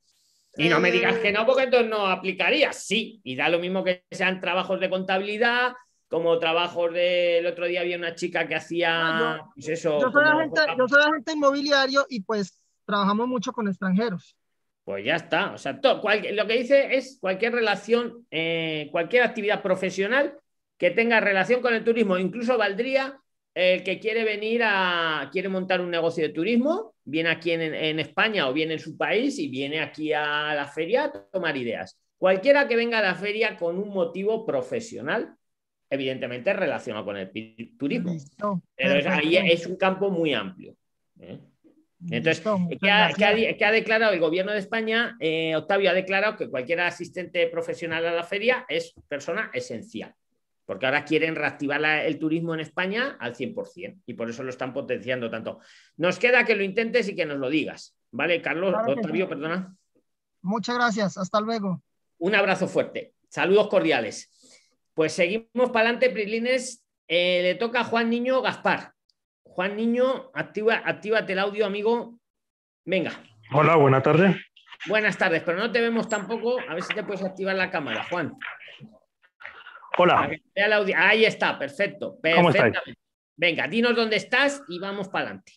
[0.57, 2.73] Y no me digas que no, porque entonces no aplicaría.
[2.73, 5.73] Sí, y da lo mismo que sean trabajos de contabilidad,
[6.09, 9.99] como trabajos del otro día había una chica que hacía pues eso.
[10.01, 10.23] Yo soy,
[11.03, 14.35] agente, inmobiliario y pues trabajamos mucho con extranjeros.
[14.83, 15.53] Pues ya está.
[15.53, 20.35] O sea, lo que dice es cualquier relación, eh, cualquier actividad profesional
[20.79, 22.17] que tenga relación con el turismo.
[22.17, 23.19] Incluso valdría
[23.53, 27.99] el que quiere venir a, quiere montar un negocio de turismo, viene aquí en, en
[27.99, 31.99] España o viene en su país y viene aquí a la feria a tomar ideas.
[32.17, 35.35] Cualquiera que venga a la feria con un motivo profesional
[35.89, 37.31] evidentemente relacionado con el
[37.77, 38.15] turismo.
[38.75, 40.75] Pero ahí es un campo muy amplio.
[41.19, 41.39] ¿eh?
[42.09, 42.43] Entonces,
[42.79, 45.17] ¿qué ha, declarado el gobierno de España?
[45.19, 50.15] Eh, Octavio ha declarado que cualquier asistente profesional a la feria es persona esencial,
[50.65, 54.71] porque ahora quieren reactivar el turismo en España al 100% y por eso lo están
[54.71, 55.59] potenciando tanto.
[55.97, 57.97] Nos queda que lo intentes y que nos lo digas.
[58.11, 58.73] ¿Vale, Carlos?
[58.87, 59.75] Octavio, perdona.
[60.41, 61.17] Muchas gracias.
[61.17, 61.83] Hasta luego.
[62.19, 63.13] Un abrazo fuerte.
[63.27, 64.31] Saludos cordiales.
[64.99, 66.85] Pues seguimos para adelante, Prislines.
[67.07, 68.91] Eh, le toca a Juan Niño Gaspar.
[69.43, 72.19] Juan Niño, activa, actívate el audio, amigo.
[72.83, 73.13] Venga.
[73.53, 74.35] Hola, buenas tardes.
[74.89, 76.59] Buenas tardes, pero no te vemos tampoco.
[76.67, 78.35] A ver si te puedes activar la cámara, Juan.
[79.97, 80.31] Hola.
[80.97, 82.17] Ahí está, perfecto.
[82.35, 82.73] ¿Cómo estás?
[83.37, 85.53] Venga, dinos dónde estás y vamos para adelante.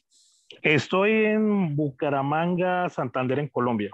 [0.63, 3.91] Estoy en Bucaramanga, Santander, en Colombia.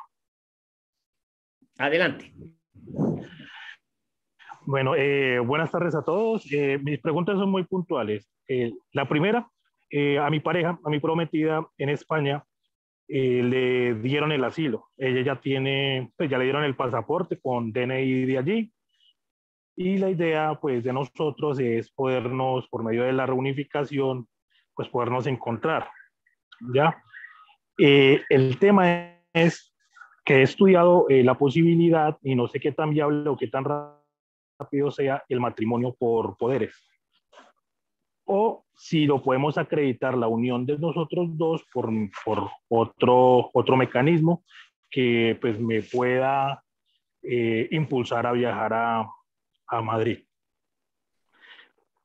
[1.78, 2.34] Adelante.
[4.70, 6.44] Bueno, eh, buenas tardes a todos.
[6.52, 8.30] Eh, mis preguntas son muy puntuales.
[8.46, 9.48] Eh, la primera,
[10.20, 12.44] a mi pareja, a mi prometida en España,
[13.06, 14.90] le dieron el asilo.
[14.98, 18.72] Ella ya tiene, pues ya le dieron el pasaporte con DNI de allí.
[19.74, 24.28] Y la idea, pues, de nosotros es podernos, por medio de la reunificación,
[24.74, 25.88] pues, podernos encontrar.
[26.74, 27.02] ¿Ya?
[27.78, 29.74] el tema es
[30.26, 33.97] que he estudiado la posibilidad, y no sé qué tan viable o qué tan rápido
[34.58, 36.74] rápido sea el matrimonio por poderes.
[38.24, 41.90] O si lo podemos acreditar la unión de nosotros dos por,
[42.24, 44.44] por otro, otro mecanismo
[44.90, 46.62] que pues me pueda
[47.22, 49.08] eh, impulsar a viajar a,
[49.68, 50.24] a Madrid.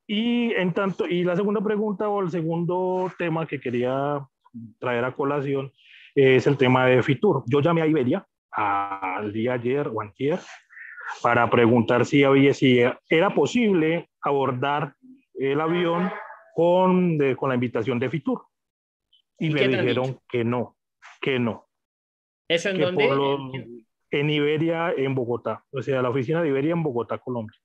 [0.08, 4.26] Y en tanto, y la segunda pregunta o el segundo tema que quería
[4.80, 5.72] traer a colación
[6.14, 7.44] es el tema de Fitur.
[7.48, 10.40] Yo llamé a Iberia al día ayer o antier
[11.22, 14.96] para preguntar si, había, si era posible abordar
[15.34, 16.12] el avión
[16.54, 18.44] con, con la invitación de Fitur.
[19.40, 20.78] Y, me dijeron que no,
[21.20, 21.68] que no.
[22.48, 23.84] ¿Eso en dónde?
[24.14, 25.66] en Iberia, en Bogotá.
[25.72, 27.58] O sea, la oficina de Iberia en Bogotá, Colombia.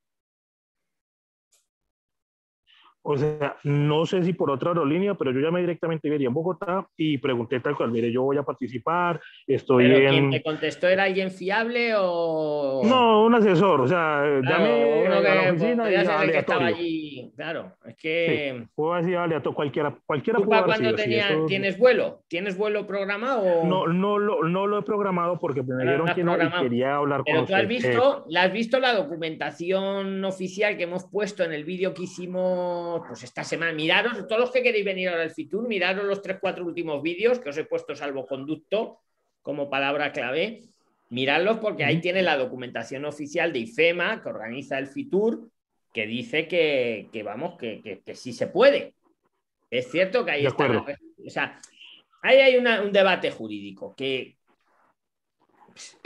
[3.11, 6.35] O sea, no sé si por otra aerolínea, pero yo llamé directamente a Iberia en
[6.35, 10.89] Bogotá y pregunté tal cual, mire, yo voy a participar, estoy ¿Pero ¿Quién te contestó
[10.89, 12.83] era alguien fiable o...?
[12.85, 16.39] No, un asesor, o sea, llamé a la oficina y aleatorio.
[16.39, 17.08] estaba allí,
[17.39, 18.57] claro, es que...
[18.59, 20.95] Sí, puedo decir aleatorio, cualquiera, cualquiera puede cuándo
[21.47, 22.25] tienes vuelo?
[22.27, 23.65] ¿Tienes vuelo programado?
[23.65, 27.23] No, no, lo, no lo he programado porque me dijeron que no y quería hablar
[27.25, 31.53] Pero con tú has visto, ¿la has visto la documentación oficial que hemos puesto en
[31.53, 35.31] el vídeo que hicimos pues esta semana, miraros, todos los que queréis venir ahora al
[35.31, 38.99] Fitur, miraros los tres, cuatro últimos vídeos que os he puesto salvoconducto
[39.43, 40.65] como palabra clave,
[41.11, 45.49] miradlos porque ahí tiene la documentación oficial de IFEMA que organiza el Fitur,
[45.93, 48.95] que dice que, vamos, que, sí se puede.
[49.71, 50.67] Es cierto que ahí está.
[50.67, 51.59] o sea,
[52.23, 54.37] ahí hay un debate jurídico que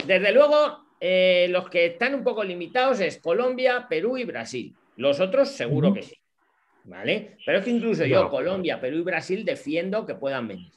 [0.05, 4.75] Desde luego, eh, los que están un poco limitados es Colombia, Perú y Brasil.
[4.97, 6.15] Los otros seguro que sí.
[6.85, 7.37] ¿Vale?
[7.45, 10.71] Pero es que incluso yo, Colombia, Perú y Brasil, defiendo que puedan venir.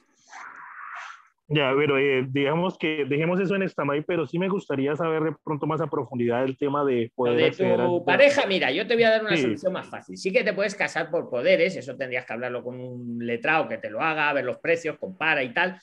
[1.48, 5.36] Ya, pero eh, digamos que dejemos eso en stand pero sí me gustaría saber de
[5.44, 8.94] pronto más a profundidad el tema de poder de tu al- pareja, mira, yo te
[8.94, 9.42] voy a dar una Sí.
[9.42, 10.16] solución más fácil.
[10.16, 13.78] Sí que te puedes casar por poderes, eso tendrías que hablarlo con un letrado que
[13.78, 15.78] te lo haga, ver los precios, compara y tal.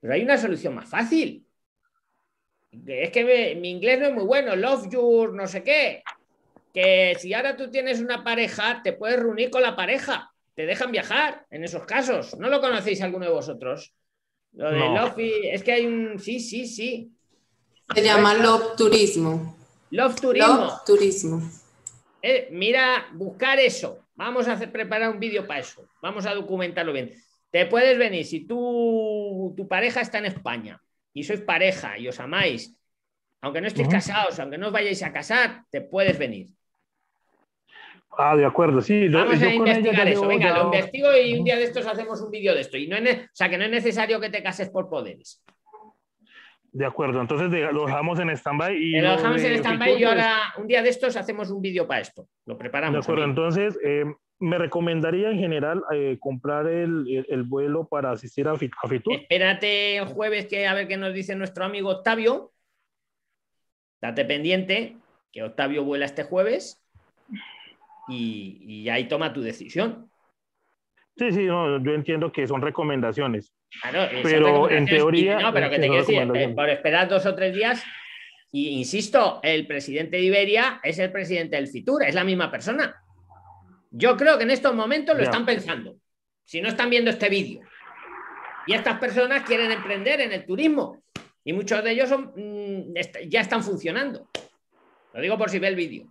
[0.00, 1.44] Pero hay una solución más fácil.
[2.86, 6.02] Es que me- mi inglés no es muy bueno, love your no sé qué.
[6.72, 10.90] Que si ahora tú tienes una pareja, te puedes reunir con la pareja, te dejan
[10.90, 12.36] viajar en esos casos.
[12.38, 13.94] ¿No lo conocéis alguno de vosotros?
[14.54, 14.94] Lo de No.
[14.94, 16.18] love, y- es que hay un.
[16.18, 17.10] Sí, sí, sí.
[17.94, 19.56] Se llama Love Turismo.
[19.90, 20.48] Love turismo.
[20.56, 21.42] Love Turismo.
[22.22, 23.98] Eh, mira, buscar eso.
[24.14, 25.86] Vamos a hacer, preparar un vídeo para eso.
[26.00, 27.12] Vamos a documentarlo bien.
[27.50, 30.80] Te puedes venir, si tú, tu pareja está en España
[31.12, 32.74] y sois pareja y os amáis,
[33.42, 36.48] aunque no estéis casados, aunque no os vayáis a casar, te puedes venir.
[38.18, 39.08] Ah, de acuerdo, sí.
[39.08, 40.26] Vamos yo a investigar eso.
[40.26, 42.76] Venga, ya- lo investigo y un día de estos hacemos un vídeo de esto.
[42.76, 45.42] Y no es o sea, que no es necesario que te cases por poderes.
[46.72, 50.38] De acuerdo, entonces de- lo dejamos en stand-by lo dejamos de en stand-by y ahora
[50.58, 52.26] un día de estos hacemos un vídeo para esto.
[52.46, 53.04] Lo De preparamos.
[53.04, 53.46] acuerdo, amigo.
[53.46, 54.04] entonces eh,
[54.40, 59.14] me recomendaría en general eh, comprar el, el- el vuelo para asistir a, a Fitur.
[59.14, 62.50] Espérate el jueves que a ver qué nos dice nuestro amigo Octavio.
[64.02, 64.96] Date pendiente
[65.32, 66.83] que Octavio vuela este jueves
[68.08, 70.10] y, y ahí toma tu decisión.
[71.16, 73.54] Sí, sí, no, yo entiendo que son recomendaciones.
[73.82, 77.08] Claro, esas Pero en teoría, No, pero que es te quiero decir, eh, por esperar
[77.08, 77.84] dos o tres días.
[78.50, 83.00] Y insisto, el presidente de Iberia es el presidente del Fitur, es la misma persona.
[83.90, 85.30] Yo creo que en estos momentos lo Ya.
[85.30, 85.96] están pensando,
[86.44, 87.60] si no están viendo este vídeo.
[88.66, 91.02] Y estas personas quieren emprender en el turismo.
[91.44, 92.94] Y muchos de ellos son, mm,
[93.28, 94.28] ya están funcionando.
[95.12, 96.06] Lo digo por si ve el vídeo.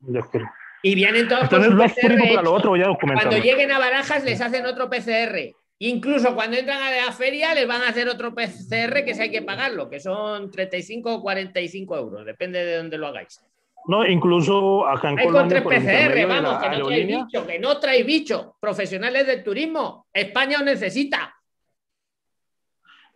[0.00, 0.48] De acuerdo.
[0.82, 2.72] Y vienen todos con su PCR lo otro.
[3.00, 5.54] Cuando lleguen a Barajas les hacen otro PCR.
[5.78, 9.30] Incluso cuando entran a la feria les van a hacer otro PCR que si hay
[9.30, 13.44] que pagarlo, que son 35 o 45 euros, depende de dónde lo hagáis.
[13.88, 17.78] No, incluso acá en Hay con tres PCR, vamos, que no aerolínea, bicho, que no
[17.80, 18.56] traéis bicho.
[18.60, 21.34] Profesionales del turismo, España os necesita.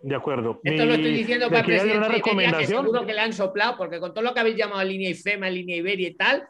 [0.02, 0.60] De acuerdo.
[0.64, 2.82] Esto lo estoy Mi- diciendo para el presidente una de Iberia, que recomendación.
[2.84, 5.76] seguro que le han soplado, porque con todo lo que habéis llamado línea IFEMA, línea
[5.76, 6.46] Iberia y tal,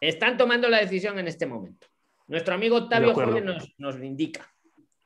[0.00, 1.86] están tomando la decisión en este momento.
[2.26, 3.14] Nuestro amigo Octavio.
[3.14, 4.46] Joven nos, nos lo indica.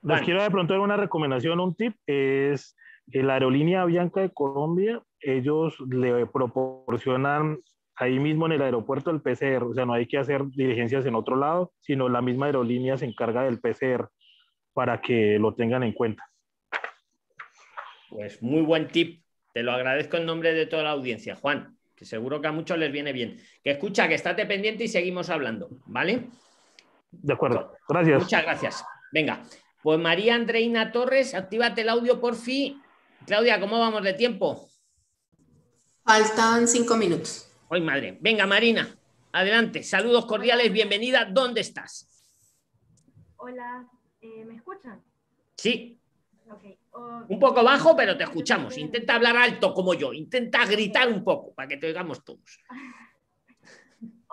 [0.03, 2.77] Les quiero de pronto dar una recomendación, un tip, es
[3.13, 7.59] eh, la aerolínea Avianca de Colombia, ellos le proporcionan
[7.95, 11.15] ahí mismo en el aeropuerto el PCR, o sea, no hay que hacer diligencias en
[11.15, 14.09] otro lado, sino la misma aerolínea se encarga del PCR
[14.73, 16.25] para que lo tengan en cuenta.
[18.09, 19.23] Pues muy buen tip.
[19.55, 22.77] Te lo agradezco en nombre de toda la audiencia, Juan, que seguro que a muchos
[22.79, 23.41] les viene bien.
[23.63, 26.31] Que escucha, que estate pendiente y seguimos hablando, ¿vale?
[27.13, 28.25] De acuerdo, gracias.
[28.25, 28.85] Muchas gracias.
[29.13, 29.45] Venga,
[29.85, 32.83] pues María Andreina Torres, actívate el audio por fin.
[33.25, 34.69] Claudia, ¿cómo vamos de tiempo?
[36.05, 37.49] Faltan cinco minutos.
[37.69, 38.19] Hoy madre.
[38.21, 38.89] Venga, Marina,
[39.31, 39.85] adelante.
[39.85, 41.25] Saludos cordiales, bienvenida.
[41.25, 42.09] ¿Dónde estás?
[43.37, 43.87] Hola,
[44.21, 45.01] eh, ¿me escuchan?
[45.57, 46.01] Sí,
[46.51, 46.82] Ok.
[46.95, 48.77] Un poco bajo, pero te escuchamos.
[48.77, 50.13] Intenta hablar alto como yo.
[50.13, 52.61] Intenta gritar un poco para que te oigamos todos.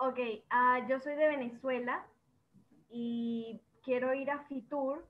[0.02, 2.06] Ok, ah, yo soy de Venezuela
[2.88, 5.04] y quiero ir a Fitur.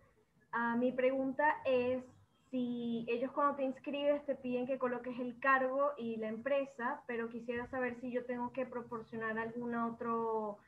[0.50, 2.02] Ah, mi pregunta es
[2.50, 7.28] si ellos cuando te inscribes te piden que coloques el cargo y la empresa, pero
[7.28, 10.58] quisiera saber si yo tengo que proporcionar algún otro,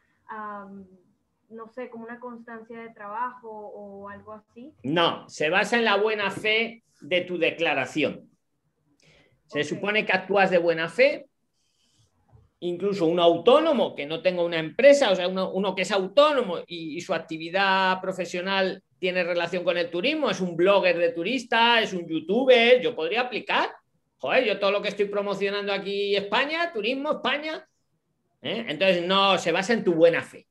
[1.53, 4.73] no sé, como una constancia de trabajo o algo así.
[4.83, 8.29] No, se basa en la buena fe de tu declaración.
[9.47, 11.27] Se supone que actúas de buena fe,
[12.61, 16.59] incluso un autónomo que no tenga una empresa, o sea, uno, uno que es autónomo
[16.67, 21.81] y, y su actividad profesional tiene relación con el turismo, es un blogger de turista,
[21.81, 23.69] es un youtuber, yo podría aplicar.
[24.19, 27.67] Joder, yo todo lo que estoy promocionando aquí España, turismo, España.
[28.41, 28.65] ¿eh?
[28.69, 30.47] Entonces, no, se basa en tu buena fe.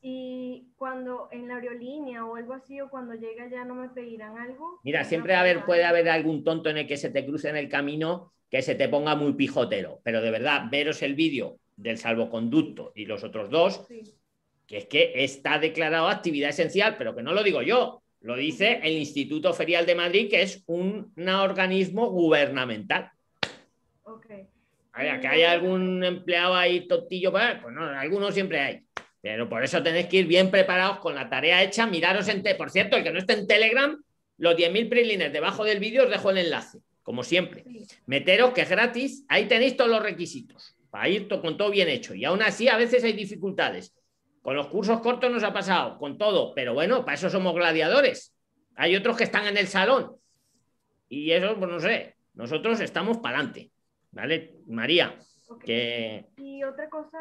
[0.00, 4.38] Y cuando en la aerolínea o algo así, o cuando llegue allá, ¿no me pedirán
[4.38, 4.80] algo?
[4.84, 7.56] Mira, ¿Alguna siempre haber, puede haber algún tonto en el que se te cruce en
[7.56, 10.00] el camino que se te ponga muy pijotero.
[10.02, 14.14] Pero de verdad, veros el vídeo del salvoconducto y los otros dos, Sí.
[14.66, 18.80] que es que está declarado actividad esencial, pero que no lo digo yo, lo dice
[18.82, 23.10] el Instituto Ferial de Madrid, que es un, un organismo gubernamental.
[24.04, 24.26] Ok.
[24.92, 28.84] Vaya, que haya algún empleado ahí tontillo, pues pues no, algunos siempre hay.
[29.30, 32.42] Pero por eso tenéis que ir bien preparados con la tarea hecha, miraros en...
[32.42, 34.02] te- Por cierto, el que no esté en Telegram,
[34.38, 36.78] los 10.000 prilines debajo del vídeo os dejo el enlace.
[37.02, 37.62] como siempre.
[38.06, 42.14] Meteros, que es gratis, ahí tenéis todos los requisitos, para ir con todo bien hecho.
[42.14, 43.94] Y aún así, a veces hay dificultades.
[44.40, 48.34] Con los cursos cortos nos ha pasado, con todo, pero bueno, para eso somos gladiadores.
[48.76, 50.16] Hay otros que están en el salón.
[51.10, 53.70] Y eso, pues no sé, nosotros estamos para adelante.
[54.10, 55.18] ¿Vale, María?
[55.62, 56.24] Que...
[56.38, 57.18] Y otra cosa,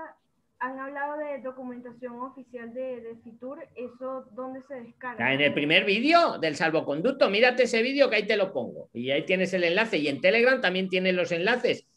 [0.60, 5.34] han hablado de documentación oficial de, de, Fitur, ¿eso dónde se descarga?
[5.34, 8.90] En el primer vídeo del salvoconducto, mírate ese vídeo que ahí te lo pongo.
[8.94, 9.98] Y ahí tienes el enlace.
[9.98, 11.88] Y en Telegram también tienes los enlaces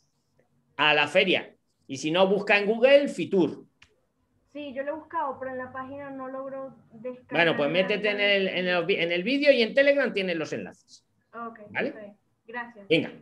[0.77, 1.55] a la feria.
[1.87, 3.65] Y si no, busca en Google Fitur.
[4.53, 7.47] Sí, yo lo he buscado, pero en la página no logro descargar.
[7.47, 10.53] Bueno, pues métete en el, en el, en el vídeo y en Telegram tienes los
[10.53, 11.05] enlaces.
[11.33, 12.17] Ok, ¿Vale?
[12.47, 12.89] Gracias.
[12.89, 13.13] Venga.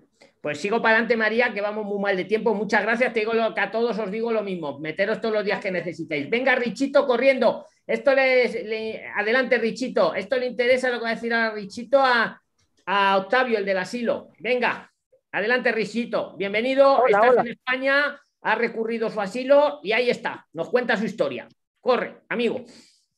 [0.49, 2.55] Pues sigo para adelante, María, que vamos muy mal de tiempo.
[2.55, 3.13] Muchas gracias.
[3.13, 4.79] Te digo lo que a todos os digo lo mismo.
[4.79, 6.31] Meteros todos los días que necesitéis.
[6.31, 7.67] Venga, Richito, corriendo.
[7.87, 10.15] Esto le, adelante, Richito.
[10.15, 12.41] Esto le interesa lo que va a decir a Richito a,
[12.87, 14.31] a Octavio, el del asilo.
[14.39, 14.91] Venga,
[15.33, 16.35] adelante, Richito.
[16.39, 16.95] Bienvenido.
[16.95, 17.41] Hola, Estás hola.
[17.43, 20.47] en España, ha recurrido su asilo y ahí está.
[20.55, 21.47] Nos cuenta su historia.
[21.79, 22.65] Corre, amigo.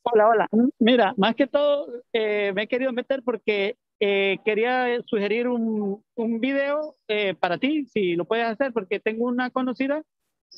[0.01, 0.49] Hola, hola.
[0.79, 6.39] Mira, más que todo eh, me he querido meter porque eh, quería sugerir un, un
[6.41, 10.01] video eh, para ti, si lo puedes hacer, porque tengo una conocida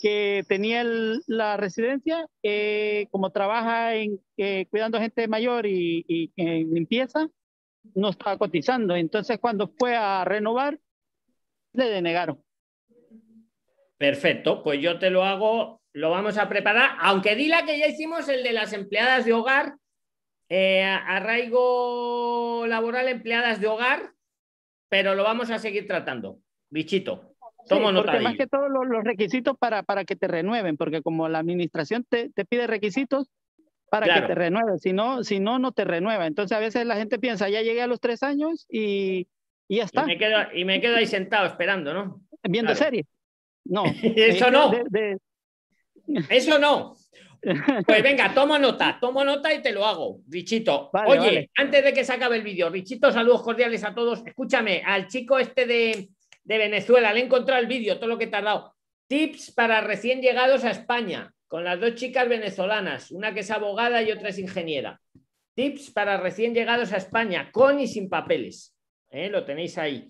[0.01, 6.31] que tenía el- la residencia, eh, como trabaja en eh, cuidando gente mayor y, y
[6.37, 7.27] en limpieza,
[7.93, 8.95] no estaba cotizando.
[8.95, 10.79] Entonces, cuando fue a renovar,
[11.73, 12.41] le denegaron.
[13.97, 18.27] Perfecto, pues yo te lo hago, lo vamos a preparar, aunque dila que ya hicimos
[18.29, 19.75] el de las empleadas de hogar,
[20.49, 24.13] eh, arraigo laboral empleadas de hogar,
[24.89, 26.39] pero lo vamos a seguir tratando.
[26.69, 27.35] Bichito,
[27.67, 28.43] tomo Sí, nota porque de más ello.
[28.43, 32.29] que todo los, los requisitos para, para que te renueven, porque como la administración te,
[32.29, 33.29] te pide requisitos
[33.89, 34.21] para Claro.
[34.21, 36.25] que te renueve, si no, si no, no te renueva.
[36.25, 39.27] Entonces a veces la gente piensa, ya llegué a los tres años y,
[39.67, 42.21] y ya Y está, me, quedo, y me quedo ahí sentado esperando, ¿no?
[42.43, 42.85] viendo claro.
[42.85, 43.05] series.
[43.65, 43.83] No.
[44.03, 44.69] Eso es no.
[44.71, 45.17] de- de-
[46.29, 46.95] Eso no.
[47.85, 50.89] Pues venga, tomo nota, tomo nota y te lo hago, Richito.
[50.93, 51.49] Vale, Oye, vale.
[51.55, 54.23] antes de que se acabe el vídeo, Richito, saludos cordiales a todos.
[54.25, 56.09] Escúchame, al chico este de,
[56.43, 58.73] de Venezuela, le he encontrado el vídeo, todo lo que he tardado.
[59.07, 64.01] Tips para recién llegados a España, con las dos chicas venezolanas, una que es abogada
[64.01, 64.99] y otra es ingeniera.
[65.55, 68.75] Tips para recién llegados a España, con y sin papeles.
[69.11, 69.29] ¿Eh?
[69.29, 70.09] Lo tenéis ahí.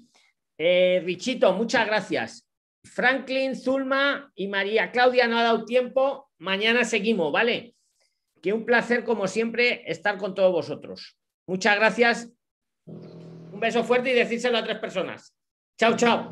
[0.57, 2.47] Eh, Richito, muchas gracias.
[2.83, 6.29] Franklin, Zulma y María Claudia no ha dado tiempo.
[6.37, 7.75] Mañana seguimos, ¿vale?
[8.41, 11.17] Que un placer, como siempre, estar con todos vosotros.
[11.47, 12.31] Muchas gracias.
[12.85, 15.33] Un beso fuerte y decírselo a tres personas.
[15.77, 16.31] Chao, chao.